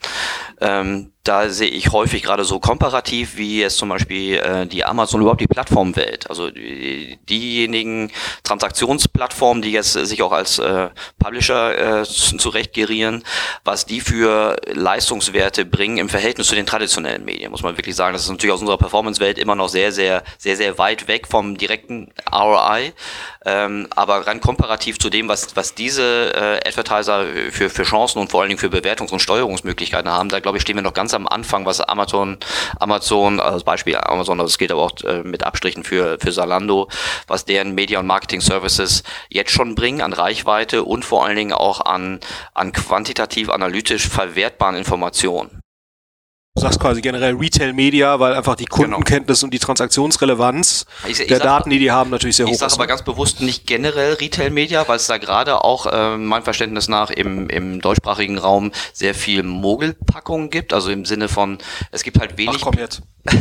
Ähm, 0.62 1.12
da 1.26 1.50
sehe 1.50 1.70
ich 1.70 1.92
häufig 1.92 2.22
gerade 2.22 2.44
so 2.44 2.60
komparativ, 2.60 3.36
wie 3.36 3.64
es 3.64 3.78
zum 3.78 3.90
Beispiel 3.90 4.38
äh, 4.38 4.68
die 4.68 4.86
Amazon 4.86 5.22
überhaupt 5.22 5.42
die 5.42 5.48
Plattformwelt, 5.48 6.30
also 6.30 6.52
die, 6.52 7.18
diejenigen 7.28 8.12
Transaktionsplattformen, 8.44 9.64
die 9.64 9.72
jetzt 9.72 9.94
sich 9.94 10.22
auch 10.22 10.32
als 10.32 10.60
äh, 10.60 10.90
Publisher 11.18 12.02
äh, 12.02 12.04
zurechtgerieren, 12.04 13.24
was 13.64 13.88
die 13.88 14.02
für 14.02 14.56
Leistungswerte 14.72 15.66
bringen 15.66 15.98
im 15.98 16.10
Verhältnis 16.10 16.48
zu 16.48 16.56
den 16.56 16.68
traditionellen 16.68 17.26
Medien, 17.26 17.50
muss 17.50 17.64
man 17.64 17.76
wirklich 17.76 17.96
sagen. 17.96 18.14
Das 18.14 18.22
ist 18.22 18.30
natürlich 18.30 18.54
aus 18.54 18.62
unserer 18.62 18.78
Performance-Welt 18.78 19.40
immer 19.40 19.56
noch 19.56 19.70
sehr, 19.70 19.92
sehr, 19.92 20.24
sehr, 20.38 20.56
sehr 20.56 20.78
weit 20.78 21.08
weg 21.08 21.28
vom 21.28 21.58
direkten 21.58 22.12
ROI. 22.32 22.94
Ähm, 23.48 23.88
aber 23.96 24.28
rein 24.28 24.42
komparativ 24.42 25.00
zu 25.00 25.10
dem, 25.10 25.28
was, 25.28 25.56
was 25.56 25.74
diese 25.74 26.34
äh, 26.36 26.68
Advertiser 26.68 27.26
für, 27.52 27.70
für 27.70 27.84
Chancen 27.84 28.20
und 28.20 28.32
vor 28.32 28.42
allen 28.42 28.50
Dingen 28.50 28.60
für 28.60 28.70
Bewertungs- 28.70 29.12
und 29.12 29.20
Steuerungsmöglichkeiten 29.20 30.12
haben, 30.12 30.30
da 30.30 30.40
glaube 30.40 30.58
ich, 30.58 30.62
stehen 30.64 30.76
wir 30.76 30.84
noch 30.84 30.94
ganz 30.94 31.15
am 31.16 31.28
Anfang, 31.28 31.66
was 31.66 31.82
Amazon, 31.82 32.38
Amazon, 32.80 33.40
als 33.40 33.64
Beispiel 33.64 33.98
Amazon, 33.98 34.38
das 34.38 34.58
geht 34.58 34.72
aber 34.72 34.84
auch 34.84 34.92
äh, 35.04 35.24
mit 35.24 35.44
Abstrichen 35.44 35.84
für, 35.84 36.18
für 36.20 36.32
Salando, 36.32 36.90
was 37.28 37.46
deren 37.46 37.74
Media- 37.74 38.00
und 38.00 38.08
Marketing-Services 38.08 39.04
jetzt 39.30 39.52
schon 39.52 39.76
bringen 39.76 40.02
an 40.02 40.14
Reichweite 40.14 40.84
und 40.84 41.06
vor 41.06 41.26
allen 41.26 41.36
Dingen 41.36 41.54
auch 41.54 41.82
an, 41.82 42.20
an 42.54 42.72
quantitativ 42.72 43.50
analytisch 43.50 44.08
verwertbaren 44.08 44.76
Informationen. 44.76 45.65
Du 46.58 46.62
sagst 46.62 46.80
quasi 46.80 47.02
generell 47.02 47.36
Retail 47.36 47.74
Media, 47.74 48.18
weil 48.22 48.34
einfach 48.34 48.56
die 48.56 48.64
genau. 48.64 48.84
Kundenkenntnis 48.84 49.40
genau. 49.40 49.48
und 49.48 49.54
die 49.54 49.60
Transaktionsrelevanz 49.60 50.86
ich, 51.06 51.20
ich 51.20 51.28
der 51.28 51.40
sag, 51.40 51.44
Daten, 51.44 51.70
die 51.70 51.80
die 51.80 51.92
haben, 51.92 52.10
natürlich 52.10 52.38
sehr 52.38 52.46
hoch 52.46 52.52
ist. 52.52 52.56
Ich 52.56 52.60
sage 52.62 52.76
aber 52.76 52.88
ganz 52.88 53.04
bewusst 53.04 53.42
nicht 53.42 53.68
generell 53.68 54.14
Retail 54.14 54.52
Media, 54.52 54.88
weil 54.88 54.96
es 54.96 55.08
da 55.08 55.18
gerade 55.18 55.66
auch 55.66 55.86
äh, 55.86 56.16
mein 56.16 56.44
Verständnis 56.44 56.88
nach 56.88 57.10
im, 57.10 57.50
im 57.50 57.82
deutschsprachigen 57.82 58.38
Raum 58.38 58.72
sehr 58.94 59.14
viel 59.14 59.44
Mogelpackungen 59.44 60.50
gibt. 60.50 60.72
Also 60.72 60.92
im 60.92 61.04
Sinne 61.04 61.28
von, 61.28 61.58
es 61.92 62.04
gibt 62.04 62.22
halt 62.22 62.38
wenig. 62.38 62.56
Ach, 62.60 62.62
komm 62.62 62.80
jetzt. 62.80 63.02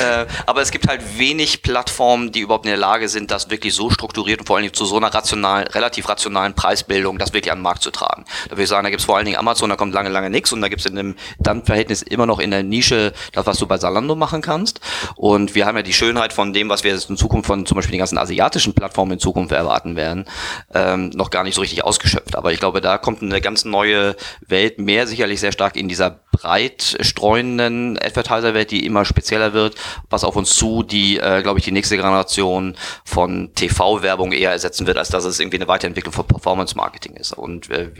äh, 0.00 0.26
aber 0.46 0.62
es 0.62 0.70
gibt 0.70 0.88
halt 0.88 1.18
wenig 1.18 1.62
Plattformen, 1.62 2.32
die 2.32 2.40
überhaupt 2.40 2.64
in 2.64 2.70
der 2.70 2.78
Lage 2.78 3.08
sind, 3.08 3.30
das 3.30 3.50
wirklich 3.50 3.74
so 3.74 3.90
strukturiert 3.90 4.40
und 4.40 4.46
vor 4.46 4.56
allen 4.56 4.62
Dingen 4.62 4.74
zu 4.74 4.86
so 4.86 4.96
einer 4.96 5.12
rationalen, 5.12 5.68
relativ 5.68 6.08
rationalen 6.08 6.54
Preisbildung, 6.54 7.18
das 7.18 7.34
wirklich 7.34 7.52
an 7.52 7.58
den 7.58 7.62
Markt 7.62 7.82
zu 7.82 7.90
tragen. 7.90 8.24
Da 8.46 8.52
würde 8.52 8.62
ich 8.62 8.70
sagen, 8.70 8.84
da 8.84 8.90
gibt 8.90 9.00
es 9.00 9.06
vor 9.06 9.16
allen 9.16 9.26
Dingen 9.26 9.36
Amazon, 9.36 9.68
da 9.68 9.76
kommt 9.76 9.92
lange, 9.92 10.08
lange 10.08 10.30
nichts 10.30 10.50
und 10.52 10.62
da 10.62 10.68
gibt 10.68 10.80
es 10.80 10.86
in 10.86 10.98
einem 10.98 11.14
dann 11.38 11.64
Verhältnis 11.64 12.02
immer 12.02 12.26
noch 12.26 12.38
in 12.38 12.50
der 12.50 12.62
Nische 12.62 13.12
das, 13.32 13.46
was 13.46 13.58
du 13.58 13.66
bei 13.66 13.78
Salando 13.78 14.14
machen 14.14 14.42
kannst. 14.42 14.80
Und 15.16 15.54
wir 15.54 15.66
haben 15.66 15.76
ja 15.76 15.82
die 15.82 15.92
Schönheit 15.92 16.32
von 16.32 16.52
dem, 16.52 16.68
was 16.68 16.84
wir 16.84 16.92
in 16.92 17.16
Zukunft 17.16 17.46
von 17.46 17.66
zum 17.66 17.76
Beispiel 17.76 17.92
den 17.92 18.00
ganzen 18.00 18.18
asiatischen 18.18 18.74
Plattformen 18.74 19.12
in 19.12 19.18
Zukunft 19.18 19.52
erwarten 19.52 19.96
werden, 19.96 20.26
ähm, 20.74 21.10
noch 21.10 21.30
gar 21.30 21.44
nicht 21.44 21.54
so 21.54 21.60
richtig 21.60 21.84
ausgeschöpft. 21.84 22.36
Aber 22.36 22.52
ich 22.52 22.60
glaube, 22.60 22.80
da 22.80 22.98
kommt 22.98 23.22
eine 23.22 23.40
ganz 23.40 23.64
neue 23.64 24.16
Welt 24.46 24.78
mehr 24.78 25.06
sicherlich 25.06 25.40
sehr 25.40 25.52
stark 25.52 25.76
in 25.76 25.88
dieser 25.88 26.20
breit 26.32 26.96
streuenden 27.00 27.98
Advertiser-Welt, 27.98 28.70
die 28.70 28.86
immer 28.86 29.04
spezieller 29.04 29.52
wird, 29.52 29.74
was 30.08 30.24
auf 30.24 30.36
uns 30.36 30.54
zu, 30.54 30.82
die, 30.82 31.18
äh, 31.18 31.42
glaube 31.42 31.58
ich, 31.58 31.64
die 31.64 31.72
nächste 31.72 31.96
Generation 31.96 32.76
von 33.04 33.54
TV-Werbung 33.54 34.32
eher 34.32 34.50
ersetzen 34.50 34.86
wird, 34.86 34.96
als 34.96 35.08
dass 35.10 35.24
es 35.24 35.40
irgendwie 35.40 35.58
eine 35.58 35.68
Weiterentwicklung 35.68 36.12
von 36.12 36.26
Performance-Marketing 36.26 37.14
ist. 37.16 37.32
Und 37.32 37.70
äh, 37.70 37.90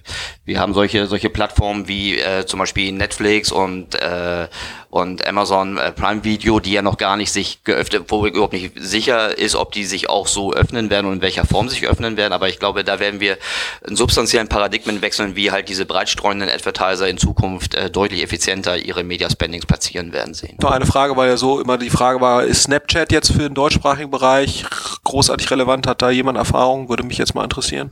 wir 0.44 0.60
haben 0.60 0.74
solche, 0.74 1.06
solche 1.06 1.30
Plattformen 1.30 1.88
wie 1.88 2.18
äh, 2.18 2.46
zum 2.46 2.58
Beispiel 2.58 2.92
Netflix 2.92 3.09
und, 3.52 3.94
äh, 3.94 4.48
und 4.90 5.26
Amazon 5.26 5.78
äh, 5.78 5.92
Prime 5.92 6.24
Video, 6.24 6.60
die 6.60 6.72
ja 6.72 6.82
noch 6.82 6.96
gar 6.96 7.16
nicht 7.16 7.32
sich 7.32 7.64
geöffnet, 7.64 8.04
wo 8.08 8.26
überhaupt 8.26 8.52
nicht 8.52 8.72
sicher 8.76 9.36
ist, 9.36 9.54
ob 9.54 9.72
die 9.72 9.84
sich 9.84 10.08
auch 10.08 10.26
so 10.26 10.52
öffnen 10.52 10.90
werden 10.90 11.06
und 11.06 11.14
in 11.14 11.22
welcher 11.22 11.44
Form 11.44 11.68
sich 11.68 11.86
öffnen 11.86 12.16
werden. 12.16 12.32
Aber 12.32 12.48
ich 12.48 12.58
glaube, 12.58 12.84
da 12.84 13.00
werden 13.00 13.20
wir 13.20 13.38
einen 13.86 13.96
substanziellen 13.96 14.48
Paradigmen 14.48 15.02
wechseln, 15.02 15.36
wie 15.36 15.50
halt 15.50 15.68
diese 15.68 15.86
breitstreuenden 15.86 16.48
Advertiser 16.48 17.08
in 17.08 17.18
Zukunft 17.18 17.74
äh, 17.74 17.90
deutlich 17.90 18.22
effizienter 18.22 18.76
ihre 18.76 19.04
Media 19.04 19.30
Spendings 19.30 19.66
platzieren 19.66 20.12
werden 20.12 20.34
sehen. 20.34 20.56
Noch 20.60 20.70
eine 20.70 20.86
Frage, 20.86 21.16
weil 21.16 21.30
ja 21.30 21.36
so 21.36 21.60
immer 21.60 21.78
die 21.78 21.90
Frage 21.90 22.20
war, 22.20 22.44
ist 22.44 22.64
Snapchat 22.64 23.12
jetzt 23.12 23.32
für 23.32 23.42
den 23.42 23.54
deutschsprachigen 23.54 24.10
Bereich 24.10 24.64
großartig 25.04 25.50
relevant? 25.50 25.86
Hat 25.86 26.02
da 26.02 26.10
jemand 26.10 26.38
Erfahrung? 26.38 26.88
Würde 26.88 27.02
mich 27.02 27.18
jetzt 27.18 27.34
mal 27.34 27.44
interessieren. 27.44 27.90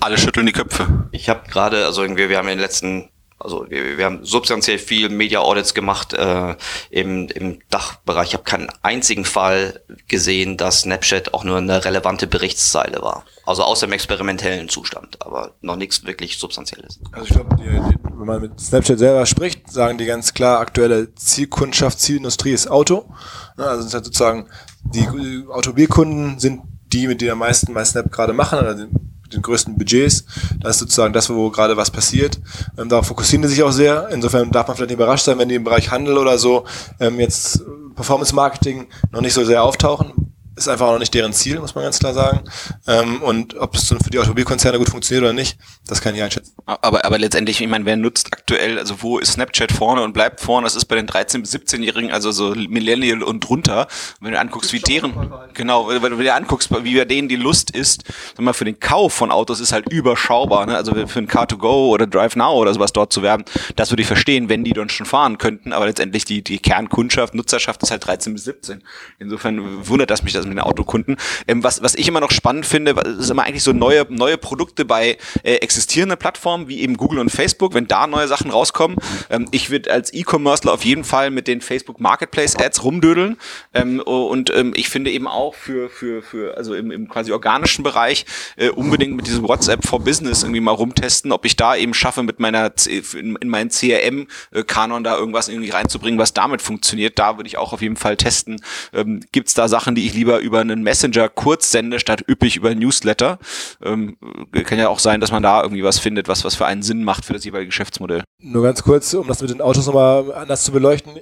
Alle 0.00 0.18
schütteln 0.18 0.46
die 0.46 0.52
Köpfe. 0.52 1.08
Ich 1.12 1.28
habe 1.28 1.48
gerade, 1.48 1.86
also 1.86 2.02
irgendwie, 2.02 2.28
wir 2.28 2.38
haben 2.38 2.48
in 2.48 2.58
den 2.58 2.62
letzten 2.62 3.08
also 3.44 3.66
wir, 3.68 3.98
wir 3.98 4.04
haben 4.04 4.24
substanziell 4.24 4.78
viel 4.78 5.10
Media 5.10 5.40
Audits 5.40 5.74
gemacht 5.74 6.14
äh, 6.14 6.56
im, 6.90 7.28
im 7.28 7.58
Dachbereich. 7.68 8.28
Ich 8.28 8.34
habe 8.34 8.44
keinen 8.44 8.68
einzigen 8.82 9.24
Fall 9.24 9.80
gesehen, 10.08 10.56
dass 10.56 10.80
Snapchat 10.80 11.34
auch 11.34 11.44
nur 11.44 11.58
eine 11.58 11.84
relevante 11.84 12.26
Berichtszeile 12.26 13.02
war. 13.02 13.24
Also 13.44 13.62
außer 13.62 13.86
im 13.86 13.92
experimentellen 13.92 14.68
Zustand, 14.68 15.20
aber 15.20 15.54
noch 15.60 15.76
nichts 15.76 16.04
wirklich 16.06 16.38
Substanzielles. 16.38 17.00
Also 17.12 17.26
ich 17.26 17.34
glaube, 17.34 17.56
wenn 17.58 18.26
man 18.26 18.40
mit 18.40 18.58
Snapchat 18.58 18.98
selber 18.98 19.26
spricht, 19.26 19.70
sagen 19.70 19.98
die 19.98 20.06
ganz 20.06 20.32
klar, 20.32 20.60
aktuelle 20.60 21.14
Zielkundschaft, 21.14 22.00
Zielindustrie 22.00 22.52
ist 22.52 22.70
Auto. 22.70 23.12
Also 23.56 23.80
es 23.80 23.86
ist 23.86 23.94
halt 23.94 24.06
sozusagen, 24.06 24.48
die 24.84 25.44
Automobilkunden 25.50 26.38
sind 26.38 26.62
die, 26.94 27.06
mit 27.08 27.20
denen 27.20 27.32
am 27.32 27.38
meisten 27.38 27.74
bei 27.74 27.84
Snap 27.84 28.10
gerade 28.10 28.32
machen, 28.32 28.58
also 28.60 28.86
den 29.34 29.42
größten 29.42 29.76
Budgets. 29.76 30.24
Das 30.60 30.76
ist 30.76 30.80
sozusagen 30.80 31.12
das, 31.12 31.30
wo 31.30 31.50
gerade 31.50 31.76
was 31.76 31.90
passiert. 31.90 32.40
Ähm, 32.78 32.88
darauf 32.88 33.06
fokussieren 33.06 33.42
die 33.42 33.48
sich 33.48 33.62
auch 33.62 33.72
sehr. 33.72 34.08
Insofern 34.10 34.50
darf 34.50 34.68
man 34.68 34.76
vielleicht 34.76 34.90
nicht 34.90 34.98
überrascht 34.98 35.24
sein, 35.24 35.38
wenn 35.38 35.48
die 35.48 35.56
im 35.56 35.64
Bereich 35.64 35.90
Handel 35.90 36.18
oder 36.18 36.38
so 36.38 36.64
ähm, 37.00 37.20
jetzt 37.20 37.62
Performance 37.94 38.34
Marketing 38.34 38.86
noch 39.12 39.20
nicht 39.20 39.34
so 39.34 39.44
sehr 39.44 39.62
auftauchen 39.62 40.34
ist 40.56 40.68
einfach 40.68 40.86
auch 40.86 40.92
noch 40.92 40.98
nicht 40.98 41.14
deren 41.14 41.32
Ziel, 41.32 41.58
muss 41.58 41.74
man 41.74 41.84
ganz 41.84 41.98
klar 41.98 42.14
sagen. 42.14 42.42
Ähm, 42.86 43.22
und 43.22 43.56
ob 43.56 43.74
es 43.74 43.88
für 43.88 44.10
die 44.10 44.18
Automobilkonzerne 44.18 44.78
gut 44.78 44.88
funktioniert 44.88 45.24
oder 45.24 45.32
nicht, 45.32 45.58
das 45.86 46.00
kann 46.00 46.14
ich 46.14 46.22
einschätzen. 46.22 46.53
Aber, 46.66 47.04
aber 47.04 47.18
letztendlich, 47.18 47.60
ich 47.60 47.68
meine, 47.68 47.84
wer 47.84 47.96
nutzt 47.96 48.32
aktuell, 48.32 48.78
also 48.78 49.02
wo 49.02 49.18
ist 49.18 49.32
Snapchat 49.32 49.70
vorne 49.70 50.02
und 50.02 50.14
bleibt 50.14 50.40
vorne? 50.40 50.64
Das 50.64 50.74
ist 50.74 50.86
bei 50.86 50.96
den 50.96 51.06
13- 51.06 51.42
bis 51.42 51.54
17-Jährigen, 51.54 52.10
also 52.10 52.30
so 52.32 52.54
Millennial 52.54 53.22
und 53.22 53.40
drunter. 53.40 53.86
Wenn 54.20 54.32
du 54.32 54.40
anguckst, 54.40 54.72
wie 54.72 54.78
deren, 54.80 55.12
genau, 55.52 55.88
wenn 55.88 56.00
du 56.00 56.16
dir 56.16 56.34
anguckst, 56.34 56.70
wie 56.84 56.96
bei 56.96 57.04
denen 57.04 57.28
die 57.28 57.36
Lust 57.36 57.70
ist, 57.70 58.04
sag 58.34 58.40
mal, 58.40 58.54
für 58.54 58.64
den 58.64 58.80
Kauf 58.80 59.12
von 59.12 59.30
Autos 59.30 59.60
ist 59.60 59.72
halt 59.72 59.92
überschaubar, 59.92 60.64
ne? 60.64 60.74
Also 60.74 60.94
für 61.06 61.18
ein 61.18 61.28
Car2Go 61.28 61.90
oder 61.90 62.06
Drive 62.06 62.34
Now 62.34 62.54
oder 62.54 62.72
sowas 62.72 62.94
dort 62.94 63.12
zu 63.12 63.20
werben, 63.20 63.44
das 63.76 63.90
würde 63.90 64.00
ich 64.00 64.08
verstehen, 64.08 64.48
wenn 64.48 64.64
die 64.64 64.72
dann 64.72 64.88
schon 64.88 65.04
fahren 65.04 65.36
könnten, 65.36 65.74
aber 65.74 65.84
letztendlich 65.84 66.24
die, 66.24 66.42
die 66.42 66.58
Kernkundschaft, 66.58 67.34
Nutzerschaft 67.34 67.82
ist 67.82 67.90
halt 67.90 68.06
13 68.06 68.32
bis 68.32 68.44
17. 68.44 68.82
Insofern 69.18 69.86
wundert 69.86 70.10
das 70.10 70.22
mich, 70.22 70.32
dass 70.32 70.46
mit 70.46 70.54
den 70.54 70.60
Autokunden. 70.60 71.18
Ähm, 71.46 71.62
was, 71.62 71.82
was 71.82 71.94
ich 71.94 72.08
immer 72.08 72.20
noch 72.20 72.30
spannend 72.30 72.64
finde, 72.64 72.92
ist 73.18 73.30
immer 73.30 73.42
eigentlich 73.42 73.62
so 73.62 73.74
neue, 73.74 74.06
neue 74.08 74.38
Produkte 74.38 74.86
bei 74.86 75.18
äh, 75.42 75.56
existierenden 75.56 76.18
Plattformen 76.18 76.53
wie 76.68 76.80
eben 76.80 76.96
Google 76.96 77.18
und 77.18 77.30
Facebook, 77.30 77.74
wenn 77.74 77.86
da 77.86 78.06
neue 78.06 78.28
Sachen 78.28 78.50
rauskommen. 78.50 78.96
Ähm, 79.30 79.46
ich 79.50 79.70
würde 79.70 79.90
als 79.90 80.12
E-Commercer 80.12 80.72
auf 80.72 80.84
jeden 80.84 81.04
Fall 81.04 81.30
mit 81.30 81.48
den 81.48 81.60
Facebook 81.60 82.00
Marketplace 82.00 82.56
Ads 82.56 82.84
rumdödeln. 82.84 83.36
Ähm, 83.72 84.00
und 84.00 84.54
ähm, 84.54 84.72
ich 84.76 84.88
finde 84.88 85.10
eben 85.10 85.26
auch 85.26 85.54
für, 85.54 85.90
für, 85.90 86.22
für 86.22 86.56
also 86.56 86.74
im, 86.74 86.90
im 86.90 87.08
quasi 87.08 87.32
organischen 87.32 87.82
Bereich 87.82 88.26
äh, 88.56 88.70
unbedingt 88.70 89.16
mit 89.16 89.26
diesem 89.26 89.46
WhatsApp 89.46 89.86
for 89.86 90.00
Business 90.00 90.42
irgendwie 90.42 90.60
mal 90.60 90.72
rumtesten, 90.72 91.32
ob 91.32 91.44
ich 91.44 91.56
da 91.56 91.76
eben 91.76 91.94
schaffe, 91.94 92.22
mit 92.22 92.40
meiner 92.40 92.74
C 92.76 93.02
in, 93.14 93.36
in 93.36 93.48
meinen 93.48 93.70
CRM-Kanon 93.70 95.04
da 95.04 95.16
irgendwas 95.16 95.48
irgendwie 95.48 95.70
reinzubringen, 95.70 96.18
was 96.18 96.32
damit 96.32 96.62
funktioniert. 96.62 97.18
Da 97.18 97.36
würde 97.36 97.48
ich 97.48 97.58
auch 97.58 97.72
auf 97.72 97.82
jeden 97.82 97.96
Fall 97.96 98.16
testen. 98.16 98.60
Ähm, 98.92 99.20
Gibt 99.32 99.48
es 99.48 99.54
da 99.54 99.68
Sachen, 99.68 99.94
die 99.94 100.06
ich 100.06 100.14
lieber 100.14 100.38
über 100.38 100.60
einen 100.60 100.82
Messenger 100.82 101.28
kurz 101.28 101.70
sende, 101.70 101.98
statt 102.00 102.24
üppig 102.28 102.56
über 102.56 102.74
Newsletter? 102.74 103.38
Ähm, 103.82 104.16
kann 104.64 104.78
ja 104.78 104.88
auch 104.88 104.98
sein, 104.98 105.20
dass 105.20 105.32
man 105.32 105.42
da 105.42 105.62
irgendwie 105.62 105.82
was 105.82 105.98
findet, 105.98 106.28
was, 106.28 106.43
was 106.44 106.54
für 106.54 106.66
einen 106.66 106.82
Sinn 106.82 107.04
macht 107.04 107.24
für 107.24 107.32
das 107.32 107.44
jeweilige 107.44 107.68
Geschäftsmodell. 107.68 108.22
Nur 108.40 108.62
ganz 108.62 108.82
kurz, 108.82 109.12
um 109.14 109.26
das 109.26 109.40
mit 109.40 109.50
den 109.50 109.60
Autos 109.60 109.86
nochmal 109.86 110.32
anders 110.34 110.64
zu 110.64 110.72
beleuchten. 110.72 111.12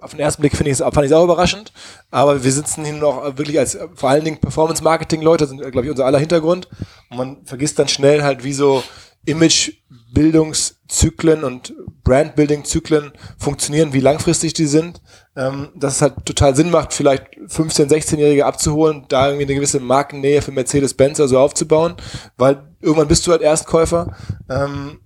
Auf 0.00 0.12
den 0.12 0.20
ersten 0.20 0.42
Blick 0.42 0.56
finde 0.56 0.70
ich 0.70 0.78
es, 0.78 0.94
fand 0.94 1.04
ich 1.04 1.12
auch 1.12 1.24
überraschend, 1.24 1.72
aber 2.12 2.44
wir 2.44 2.52
sitzen 2.52 2.84
hier 2.84 2.94
noch 2.94 3.36
wirklich 3.36 3.58
als 3.58 3.76
vor 3.94 4.08
allen 4.10 4.24
Dingen 4.24 4.38
Performance-Marketing-Leute, 4.38 5.46
sind, 5.46 5.60
glaube 5.72 5.82
ich, 5.84 5.90
unser 5.90 6.06
aller 6.06 6.20
Hintergrund. 6.20 6.68
Und 7.10 7.16
man 7.16 7.44
vergisst 7.44 7.78
dann 7.78 7.88
schnell 7.88 8.22
halt, 8.22 8.44
wie 8.44 8.52
so 8.52 8.84
Image-Bildungszyklen 9.26 11.44
und 11.44 11.74
Brand-Building-Zyklen 12.04 13.12
funktionieren, 13.38 13.92
wie 13.92 14.00
langfristig 14.00 14.54
die 14.54 14.66
sind. 14.66 15.02
Ähm, 15.36 15.68
dass 15.76 15.96
es 15.96 16.02
halt 16.02 16.26
total 16.26 16.56
Sinn 16.56 16.70
macht, 16.70 16.92
vielleicht 16.92 17.36
15-, 17.46 17.88
16-Jährige 17.88 18.46
abzuholen, 18.46 19.04
da 19.08 19.28
irgendwie 19.28 19.44
eine 19.44 19.54
gewisse 19.54 19.78
Markennähe 19.78 20.42
für 20.42 20.50
Mercedes-Benz 20.50 21.20
also 21.20 21.38
aufzubauen, 21.38 21.94
weil 22.36 22.64
irgendwann 22.80 23.06
bist 23.08 23.26
du 23.26 23.30
halt 23.30 23.40
Erstkäufer. 23.40 24.16
Ähm, 24.48 24.98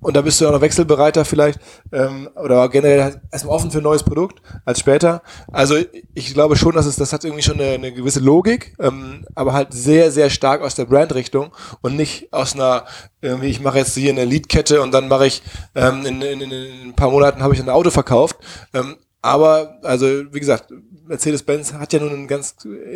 und 0.00 0.16
da 0.16 0.22
bist 0.22 0.40
du 0.40 0.48
auch 0.48 0.52
noch 0.52 0.60
wechselbereiter 0.60 1.24
vielleicht 1.24 1.60
ähm, 1.92 2.28
oder 2.34 2.68
generell 2.68 3.20
erstmal 3.30 3.54
offen 3.54 3.70
für 3.70 3.78
ein 3.78 3.84
neues 3.84 4.02
Produkt 4.02 4.40
als 4.64 4.80
später. 4.80 5.22
Also 5.52 5.76
ich 6.14 6.34
glaube 6.34 6.56
schon, 6.56 6.74
dass 6.74 6.86
es 6.86 6.96
das 6.96 7.12
hat 7.12 7.24
irgendwie 7.24 7.42
schon 7.42 7.60
eine, 7.60 7.70
eine 7.70 7.92
gewisse 7.92 8.20
Logik, 8.20 8.74
ähm, 8.80 9.24
aber 9.34 9.52
halt 9.52 9.72
sehr 9.72 10.10
sehr 10.10 10.30
stark 10.30 10.62
aus 10.62 10.74
der 10.74 10.86
Brandrichtung 10.86 11.52
und 11.82 11.96
nicht 11.96 12.32
aus 12.32 12.54
einer 12.54 12.84
irgendwie 13.20 13.48
ich 13.48 13.60
mache 13.60 13.78
jetzt 13.78 13.94
hier 13.94 14.10
eine 14.10 14.24
Leadkette 14.24 14.82
und 14.82 14.92
dann 14.92 15.08
mache 15.08 15.26
ich 15.26 15.42
ähm, 15.74 16.06
in, 16.06 16.22
in, 16.22 16.40
in, 16.40 16.88
ein 16.88 16.96
paar 16.96 17.10
Monaten 17.10 17.42
habe 17.42 17.54
ich 17.54 17.60
ein 17.60 17.68
Auto 17.68 17.90
verkauft. 17.90 18.36
Ähm, 18.72 18.96
aber, 19.22 19.78
also, 19.82 20.06
wie 20.32 20.40
gesagt, 20.40 20.72
Mercedes-Benz 21.06 21.74
hat 21.74 21.92
ja 21.92 21.98
nun 21.98 22.10
einen 22.10 22.28
ganz 22.28 22.54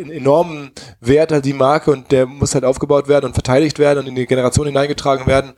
enormen 0.09 0.71
Wert, 0.99 1.31
halt 1.31 1.45
die 1.45 1.53
Marke, 1.53 1.91
und 1.91 2.11
der 2.11 2.25
muss 2.25 2.55
halt 2.55 2.63
aufgebaut 2.63 3.07
werden 3.07 3.25
und 3.25 3.33
verteidigt 3.33 3.77
werden 3.77 3.99
und 3.99 4.07
in 4.07 4.15
die 4.15 4.25
Generation 4.25 4.65
hineingetragen 4.65 5.27
werden. 5.27 5.53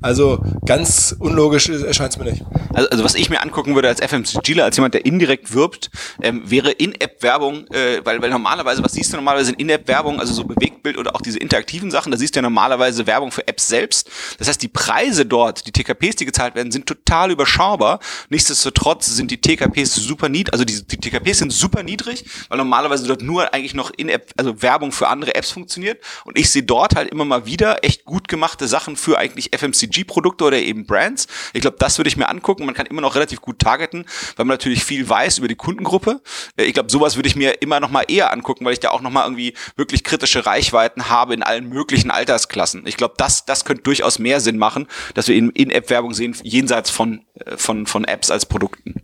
Also, 0.00 0.42
ganz 0.66 1.14
unlogisch 1.18 1.68
erscheint 1.68 2.12
es 2.12 2.18
mir 2.18 2.24
nicht. 2.24 2.44
Also, 2.72 2.88
also, 2.90 3.04
was 3.04 3.14
ich 3.14 3.30
mir 3.30 3.42
angucken 3.42 3.76
würde 3.76 3.88
als 3.88 4.00
FMCGler, 4.00 4.64
als 4.64 4.76
jemand, 4.76 4.94
der 4.94 5.06
indirekt 5.06 5.54
wirbt, 5.54 5.90
ähm, 6.20 6.42
wäre 6.50 6.72
In-App-Werbung, 6.72 7.68
äh, 7.68 8.00
weil, 8.04 8.20
weil 8.20 8.30
normalerweise, 8.30 8.82
was 8.82 8.92
siehst 8.92 9.12
du 9.12 9.16
normalerweise 9.16 9.52
in 9.52 9.58
In-App-Werbung, 9.58 10.18
also 10.18 10.32
so 10.32 10.44
Bewegtbild 10.44 10.98
oder 10.98 11.14
auch 11.14 11.20
diese 11.20 11.38
interaktiven 11.38 11.92
Sachen, 11.92 12.10
da 12.10 12.18
siehst 12.18 12.34
du 12.34 12.38
ja 12.38 12.42
normalerweise 12.42 13.06
Werbung 13.06 13.30
für 13.30 13.46
Apps 13.46 13.68
selbst. 13.68 14.10
Das 14.38 14.48
heißt, 14.48 14.62
die 14.62 14.68
Preise 14.68 15.26
dort, 15.26 15.66
die 15.66 15.72
TKPs, 15.72 16.16
die 16.16 16.24
gezahlt 16.24 16.56
werden, 16.56 16.72
sind 16.72 16.86
total 16.86 17.30
überschaubar. 17.30 18.00
Nichtsdestotrotz 18.30 19.06
sind 19.06 19.30
die 19.30 19.40
TKPs 19.40 20.07
super 20.08 20.28
niedrig, 20.28 20.52
also 20.52 20.64
die, 20.64 20.84
die 20.84 20.96
TKPs 20.96 21.38
sind 21.38 21.52
super 21.52 21.82
niedrig, 21.82 22.24
weil 22.48 22.58
normalerweise 22.58 23.06
dort 23.06 23.22
nur 23.22 23.54
eigentlich 23.54 23.74
noch 23.74 23.90
in-App, 23.96 24.32
also 24.36 24.62
Werbung 24.62 24.90
für 24.90 25.08
andere 25.08 25.34
Apps 25.34 25.50
funktioniert. 25.50 26.02
Und 26.24 26.38
ich 26.38 26.50
sehe 26.50 26.62
dort 26.62 26.96
halt 26.96 27.10
immer 27.10 27.24
mal 27.24 27.46
wieder 27.46 27.84
echt 27.84 28.04
gut 28.04 28.26
gemachte 28.28 28.66
Sachen 28.66 28.96
für 28.96 29.18
eigentlich 29.18 29.50
FMCG-Produkte 29.56 30.44
oder 30.44 30.58
eben 30.58 30.86
Brands. 30.86 31.28
Ich 31.52 31.60
glaube, 31.60 31.76
das 31.78 31.98
würde 31.98 32.08
ich 32.08 32.16
mir 32.16 32.28
angucken. 32.28 32.64
Man 32.66 32.74
kann 32.74 32.86
immer 32.86 33.00
noch 33.00 33.14
relativ 33.14 33.40
gut 33.40 33.58
targeten, 33.58 34.04
weil 34.36 34.46
man 34.46 34.54
natürlich 34.54 34.84
viel 34.84 35.08
weiß 35.08 35.38
über 35.38 35.48
die 35.48 35.54
Kundengruppe. 35.54 36.20
Äh, 36.56 36.64
ich 36.64 36.74
glaube, 36.74 36.90
sowas 36.90 37.16
würde 37.16 37.28
ich 37.28 37.36
mir 37.36 37.62
immer 37.62 37.80
noch 37.80 37.90
mal 37.90 38.04
eher 38.08 38.32
angucken, 38.32 38.64
weil 38.64 38.72
ich 38.72 38.80
da 38.80 38.90
auch 38.90 39.02
noch 39.02 39.10
mal 39.10 39.24
irgendwie 39.24 39.54
wirklich 39.76 40.02
kritische 40.04 40.46
Reichweiten 40.46 41.08
habe 41.08 41.34
in 41.34 41.42
allen 41.42 41.68
möglichen 41.68 42.10
Altersklassen. 42.10 42.86
Ich 42.86 42.96
glaube, 42.96 43.14
das, 43.18 43.44
das 43.44 43.64
könnte 43.64 43.82
durchaus 43.82 44.18
mehr 44.18 44.40
Sinn 44.40 44.58
machen, 44.58 44.86
dass 45.14 45.28
wir 45.28 45.36
in, 45.36 45.50
in 45.50 45.70
App-Werbung 45.70 46.14
sehen, 46.14 46.34
jenseits 46.42 46.90
von, 46.90 47.24
äh, 47.34 47.56
von, 47.56 47.86
von 47.86 48.04
Apps 48.04 48.30
als 48.30 48.46
Produkten. 48.46 49.02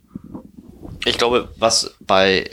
Ich 1.05 1.19
glaube, 1.19 1.49
was 1.57 1.95
bei 2.01 2.49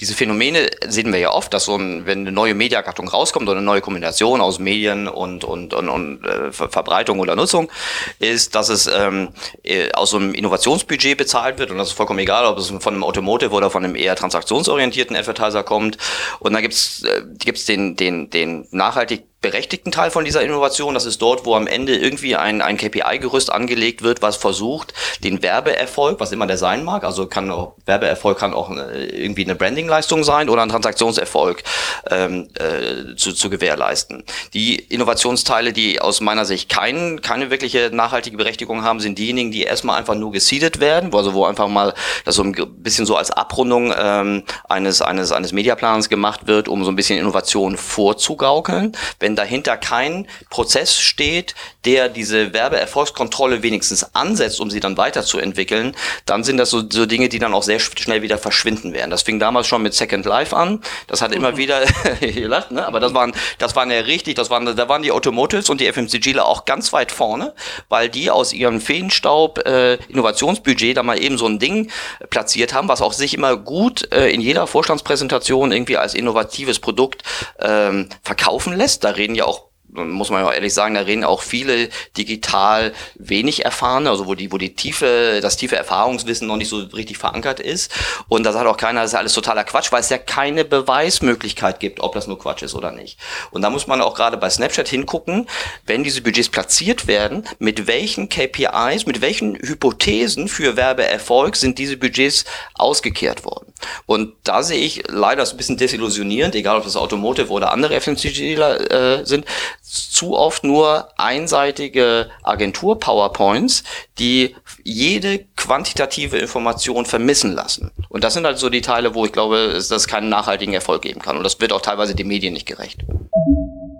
diese 0.00 0.14
Phänomene 0.14 0.70
sehen 0.86 1.12
wir 1.12 1.18
ja 1.18 1.32
oft, 1.32 1.52
dass 1.52 1.64
so 1.64 1.76
ein, 1.76 2.06
wenn 2.06 2.20
eine 2.20 2.32
neue 2.32 2.54
Mediagattung 2.54 3.08
rauskommt 3.08 3.48
oder 3.48 3.58
eine 3.58 3.66
neue 3.66 3.80
Kombination 3.80 4.40
aus 4.40 4.58
Medien 4.58 5.08
und 5.08 5.44
und 5.44 5.74
und, 5.74 5.88
und 5.88 6.24
äh, 6.24 6.52
Verbreitung 6.52 7.18
oder 7.18 7.34
Nutzung, 7.34 7.70
ist, 8.18 8.54
dass 8.54 8.68
es 8.68 8.86
ähm, 8.86 9.30
äh, 9.64 9.90
aus 9.92 10.10
so 10.10 10.18
einem 10.18 10.34
Innovationsbudget 10.34 11.18
bezahlt 11.18 11.58
wird 11.58 11.70
und 11.70 11.78
das 11.78 11.88
ist 11.88 11.94
vollkommen 11.94 12.20
egal, 12.20 12.46
ob 12.46 12.58
es 12.58 12.68
von 12.68 12.94
einem 12.94 13.04
Automotive 13.04 13.50
oder 13.52 13.70
von 13.70 13.84
einem 13.84 13.96
eher 13.96 14.14
transaktionsorientierten 14.14 15.16
Advertiser 15.16 15.64
kommt. 15.64 15.98
Und 16.38 16.52
da 16.52 16.60
gibt's 16.60 17.02
äh, 17.02 17.22
gibt's 17.38 17.64
den 17.66 17.96
den 17.96 18.30
den 18.30 18.68
nachhaltig 18.70 19.24
berechtigten 19.42 19.92
Teil 19.92 20.10
von 20.10 20.24
dieser 20.24 20.42
Innovation. 20.42 20.94
Das 20.94 21.04
ist 21.04 21.20
dort, 21.20 21.44
wo 21.44 21.54
am 21.54 21.66
Ende 21.66 21.96
irgendwie 21.96 22.36
ein, 22.36 22.62
ein 22.62 22.76
KPI-Gerüst 22.76 23.52
angelegt 23.52 24.02
wird, 24.02 24.22
was 24.22 24.36
versucht, 24.36 24.94
den 25.22 25.42
Werbeerfolg, 25.42 26.20
was 26.20 26.32
immer 26.32 26.46
der 26.46 26.56
sein 26.56 26.84
mag, 26.84 27.04
also 27.04 27.26
kann 27.26 27.50
auch, 27.50 27.74
Werbeerfolg 27.84 28.38
kann 28.38 28.54
auch 28.54 28.70
äh, 28.70 29.04
irgendwie 29.06 29.44
eine 29.44 29.56
Brandingleistung 29.56 30.24
sein 30.24 30.48
oder 30.48 30.62
ein 30.62 30.68
Transaktionserfolg 30.68 31.62
ähm, 32.10 32.48
äh, 32.54 33.16
zu, 33.16 33.32
zu 33.32 33.50
gewährleisten. 33.50 34.24
Die 34.54 34.76
Innovationsteile, 34.76 35.72
die 35.72 36.00
aus 36.00 36.20
meiner 36.20 36.44
Sicht 36.44 36.68
kein, 36.68 37.20
keine 37.20 37.50
wirkliche 37.50 37.90
nachhaltige 37.92 38.36
Berechtigung 38.36 38.84
haben, 38.84 39.00
sind 39.00 39.18
diejenigen, 39.18 39.50
die 39.50 39.64
erstmal 39.64 39.98
einfach 39.98 40.14
nur 40.14 40.30
geseedet 40.30 40.78
werden, 40.78 41.12
also 41.12 41.34
wo 41.34 41.44
einfach 41.44 41.68
mal 41.68 41.94
das 42.24 42.36
so 42.36 42.44
ein 42.44 42.52
bisschen 42.78 43.06
so 43.06 43.16
als 43.16 43.32
Abrundung 43.32 43.92
ähm, 43.98 44.44
eines, 44.68 45.02
eines, 45.02 45.32
eines 45.32 45.52
Mediaplans 45.52 46.08
gemacht 46.08 46.46
wird, 46.46 46.68
um 46.68 46.84
so 46.84 46.90
ein 46.90 46.96
bisschen 46.96 47.18
Innovation 47.18 47.76
vorzugaukeln. 47.76 48.92
Wenn 49.18 49.31
wenn 49.32 49.36
dahinter 49.36 49.78
kein 49.78 50.26
Prozess 50.50 50.98
steht, 50.98 51.54
der 51.86 52.10
diese 52.10 52.52
Werbeerfolgskontrolle 52.52 53.62
wenigstens 53.62 54.14
ansetzt, 54.14 54.60
um 54.60 54.70
sie 54.70 54.78
dann 54.78 54.98
weiterzuentwickeln, 54.98 55.96
dann 56.26 56.44
sind 56.44 56.58
das 56.58 56.68
so, 56.68 56.82
so 56.88 57.06
Dinge, 57.06 57.30
die 57.30 57.38
dann 57.38 57.54
auch 57.54 57.62
sehr 57.62 57.80
schnell 57.80 58.20
wieder 58.20 58.36
verschwinden 58.36 58.92
werden. 58.92 59.10
Das 59.10 59.22
fing 59.22 59.40
damals 59.40 59.66
schon 59.66 59.82
mit 59.82 59.94
Second 59.94 60.26
Life 60.26 60.54
an. 60.54 60.80
Das 61.06 61.22
hat 61.22 61.32
immer 61.32 61.52
mhm. 61.52 61.56
wieder 61.56 61.80
gelacht, 62.20 62.72
ne? 62.72 62.86
aber 62.86 63.00
das 63.00 63.14
waren, 63.14 63.32
das 63.58 63.74
waren 63.74 63.90
ja 63.90 64.00
richtig, 64.00 64.34
das 64.34 64.50
waren, 64.50 64.66
da 64.66 64.88
waren 64.88 65.02
die 65.02 65.12
Automotives 65.12 65.70
und 65.70 65.80
die 65.80 65.90
FMCGler 65.90 66.44
auch 66.44 66.66
ganz 66.66 66.92
weit 66.92 67.10
vorne, 67.10 67.54
weil 67.88 68.10
die 68.10 68.30
aus 68.30 68.52
ihrem 68.52 68.82
Feenstaub 68.82 69.66
äh, 69.66 69.94
Innovationsbudget 70.08 70.98
da 70.98 71.02
mal 71.02 71.18
eben 71.18 71.38
so 71.38 71.46
ein 71.46 71.58
Ding 71.58 71.90
platziert 72.28 72.74
haben, 72.74 72.88
was 72.88 73.00
auch 73.00 73.14
sich 73.14 73.34
immer 73.34 73.56
gut 73.56 74.12
äh, 74.12 74.28
in 74.28 74.42
jeder 74.42 74.66
Vorstandspräsentation 74.66 75.72
irgendwie 75.72 75.96
als 75.96 76.14
innovatives 76.14 76.78
Produkt 76.80 77.22
ähm, 77.60 78.10
verkaufen 78.22 78.76
lässt. 78.76 79.04
Da 79.04 79.10
reden 79.22 79.34
ja 79.34 79.44
auch 79.44 79.72
muss 79.92 80.30
man 80.30 80.42
ja 80.44 80.52
ehrlich 80.52 80.72
sagen, 80.72 80.94
da 80.94 81.02
reden 81.02 81.24
auch 81.24 81.42
viele 81.42 81.90
digital 82.16 82.94
wenig 83.14 83.64
erfahrene, 83.64 84.08
also 84.08 84.26
wo 84.26 84.34
die, 84.34 84.50
wo 84.50 84.58
die 84.58 84.74
tiefe, 84.74 85.40
das 85.42 85.56
tiefe 85.56 85.76
Erfahrungswissen 85.76 86.48
noch 86.48 86.56
nicht 86.56 86.70
so 86.70 86.78
richtig 86.78 87.18
verankert 87.18 87.60
ist. 87.60 87.92
Und 88.28 88.44
da 88.44 88.52
sagt 88.52 88.66
auch 88.66 88.76
keiner, 88.76 89.02
das 89.02 89.12
ist 89.12 89.18
alles 89.18 89.34
totaler 89.34 89.64
Quatsch, 89.64 89.92
weil 89.92 90.00
es 90.00 90.08
ja 90.08 90.18
keine 90.18 90.64
Beweismöglichkeit 90.64 91.78
gibt, 91.78 92.00
ob 92.00 92.14
das 92.14 92.26
nur 92.26 92.38
Quatsch 92.38 92.62
ist 92.62 92.74
oder 92.74 92.90
nicht. 92.90 93.18
Und 93.50 93.62
da 93.62 93.70
muss 93.70 93.86
man 93.86 94.00
auch 94.00 94.14
gerade 94.14 94.38
bei 94.38 94.48
Snapchat 94.48 94.88
hingucken, 94.88 95.46
wenn 95.86 96.04
diese 96.04 96.22
Budgets 96.22 96.48
platziert 96.48 97.06
werden, 97.06 97.46
mit 97.58 97.86
welchen 97.86 98.30
KPIs, 98.30 99.04
mit 99.04 99.20
welchen 99.20 99.56
Hypothesen 99.56 100.48
für 100.48 100.76
Werbeerfolg 100.76 101.56
sind 101.56 101.78
diese 101.78 101.98
Budgets 101.98 102.46
ausgekehrt 102.74 103.44
worden. 103.44 103.71
Und 104.06 104.34
da 104.44 104.62
sehe 104.62 104.78
ich 104.78 105.04
leider 105.08 105.48
ein 105.48 105.56
bisschen 105.56 105.76
desillusionierend, 105.76 106.54
egal 106.54 106.78
ob 106.78 106.84
das 106.84 106.96
Automotive 106.96 107.50
oder 107.50 107.72
andere 107.72 108.00
FMCGler 108.00 109.20
äh, 109.20 109.26
sind, 109.26 109.44
zu 109.82 110.36
oft 110.36 110.64
nur 110.64 111.08
einseitige 111.18 112.30
Agentur-PowerPoints, 112.42 113.84
die 114.18 114.56
jede 114.84 115.44
quantitative 115.56 116.38
Information 116.38 117.06
vermissen 117.06 117.54
lassen. 117.54 117.90
Und 118.08 118.24
das 118.24 118.34
sind 118.34 118.46
halt 118.46 118.58
so 118.58 118.68
die 118.68 118.80
Teile, 118.80 119.14
wo 119.14 119.24
ich 119.24 119.32
glaube, 119.32 119.72
dass 119.74 119.90
es 119.90 120.08
keinen 120.08 120.28
nachhaltigen 120.28 120.74
Erfolg 120.74 121.02
geben 121.02 121.20
kann. 121.20 121.36
Und 121.36 121.44
das 121.44 121.60
wird 121.60 121.72
auch 121.72 121.82
teilweise 121.82 122.14
den 122.14 122.28
Medien 122.28 122.52
nicht 122.52 122.66
gerecht. 122.66 123.04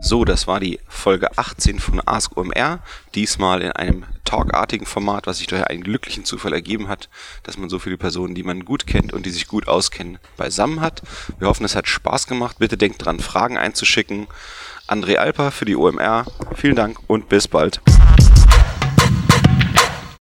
So, 0.04 0.24
das 0.24 0.48
war 0.48 0.58
die 0.58 0.80
Folge 0.88 1.38
18 1.38 1.78
von 1.78 2.02
Ask 2.04 2.36
OMR. 2.36 2.80
Diesmal 3.14 3.62
in 3.62 3.70
einem 3.70 4.04
talkartigen 4.24 4.84
Format, 4.84 5.28
was 5.28 5.38
sich 5.38 5.46
durch 5.46 5.64
einen 5.64 5.84
glücklichen 5.84 6.24
Zufall 6.24 6.52
ergeben 6.52 6.88
hat, 6.88 7.08
dass 7.44 7.56
man 7.56 7.70
so 7.70 7.78
viele 7.78 7.96
Personen, 7.96 8.34
die 8.34 8.42
man 8.42 8.64
gut 8.64 8.88
kennt 8.88 9.12
und 9.12 9.26
die 9.26 9.30
sich 9.30 9.46
gut 9.46 9.68
auskennen, 9.68 10.18
beisammen 10.36 10.80
hat. 10.80 11.02
Wir 11.38 11.46
hoffen, 11.46 11.64
es 11.64 11.76
hat 11.76 11.86
Spaß 11.86 12.26
gemacht. 12.26 12.56
Bitte 12.58 12.76
denkt 12.76 13.04
dran, 13.04 13.20
Fragen 13.20 13.56
einzuschicken. 13.56 14.26
André 14.88 15.18
Alper 15.18 15.52
für 15.52 15.66
die 15.66 15.76
OMR. 15.76 16.26
Vielen 16.56 16.76
Dank 16.76 16.98
und 17.06 17.28
bis 17.28 17.46
bald. 17.46 17.80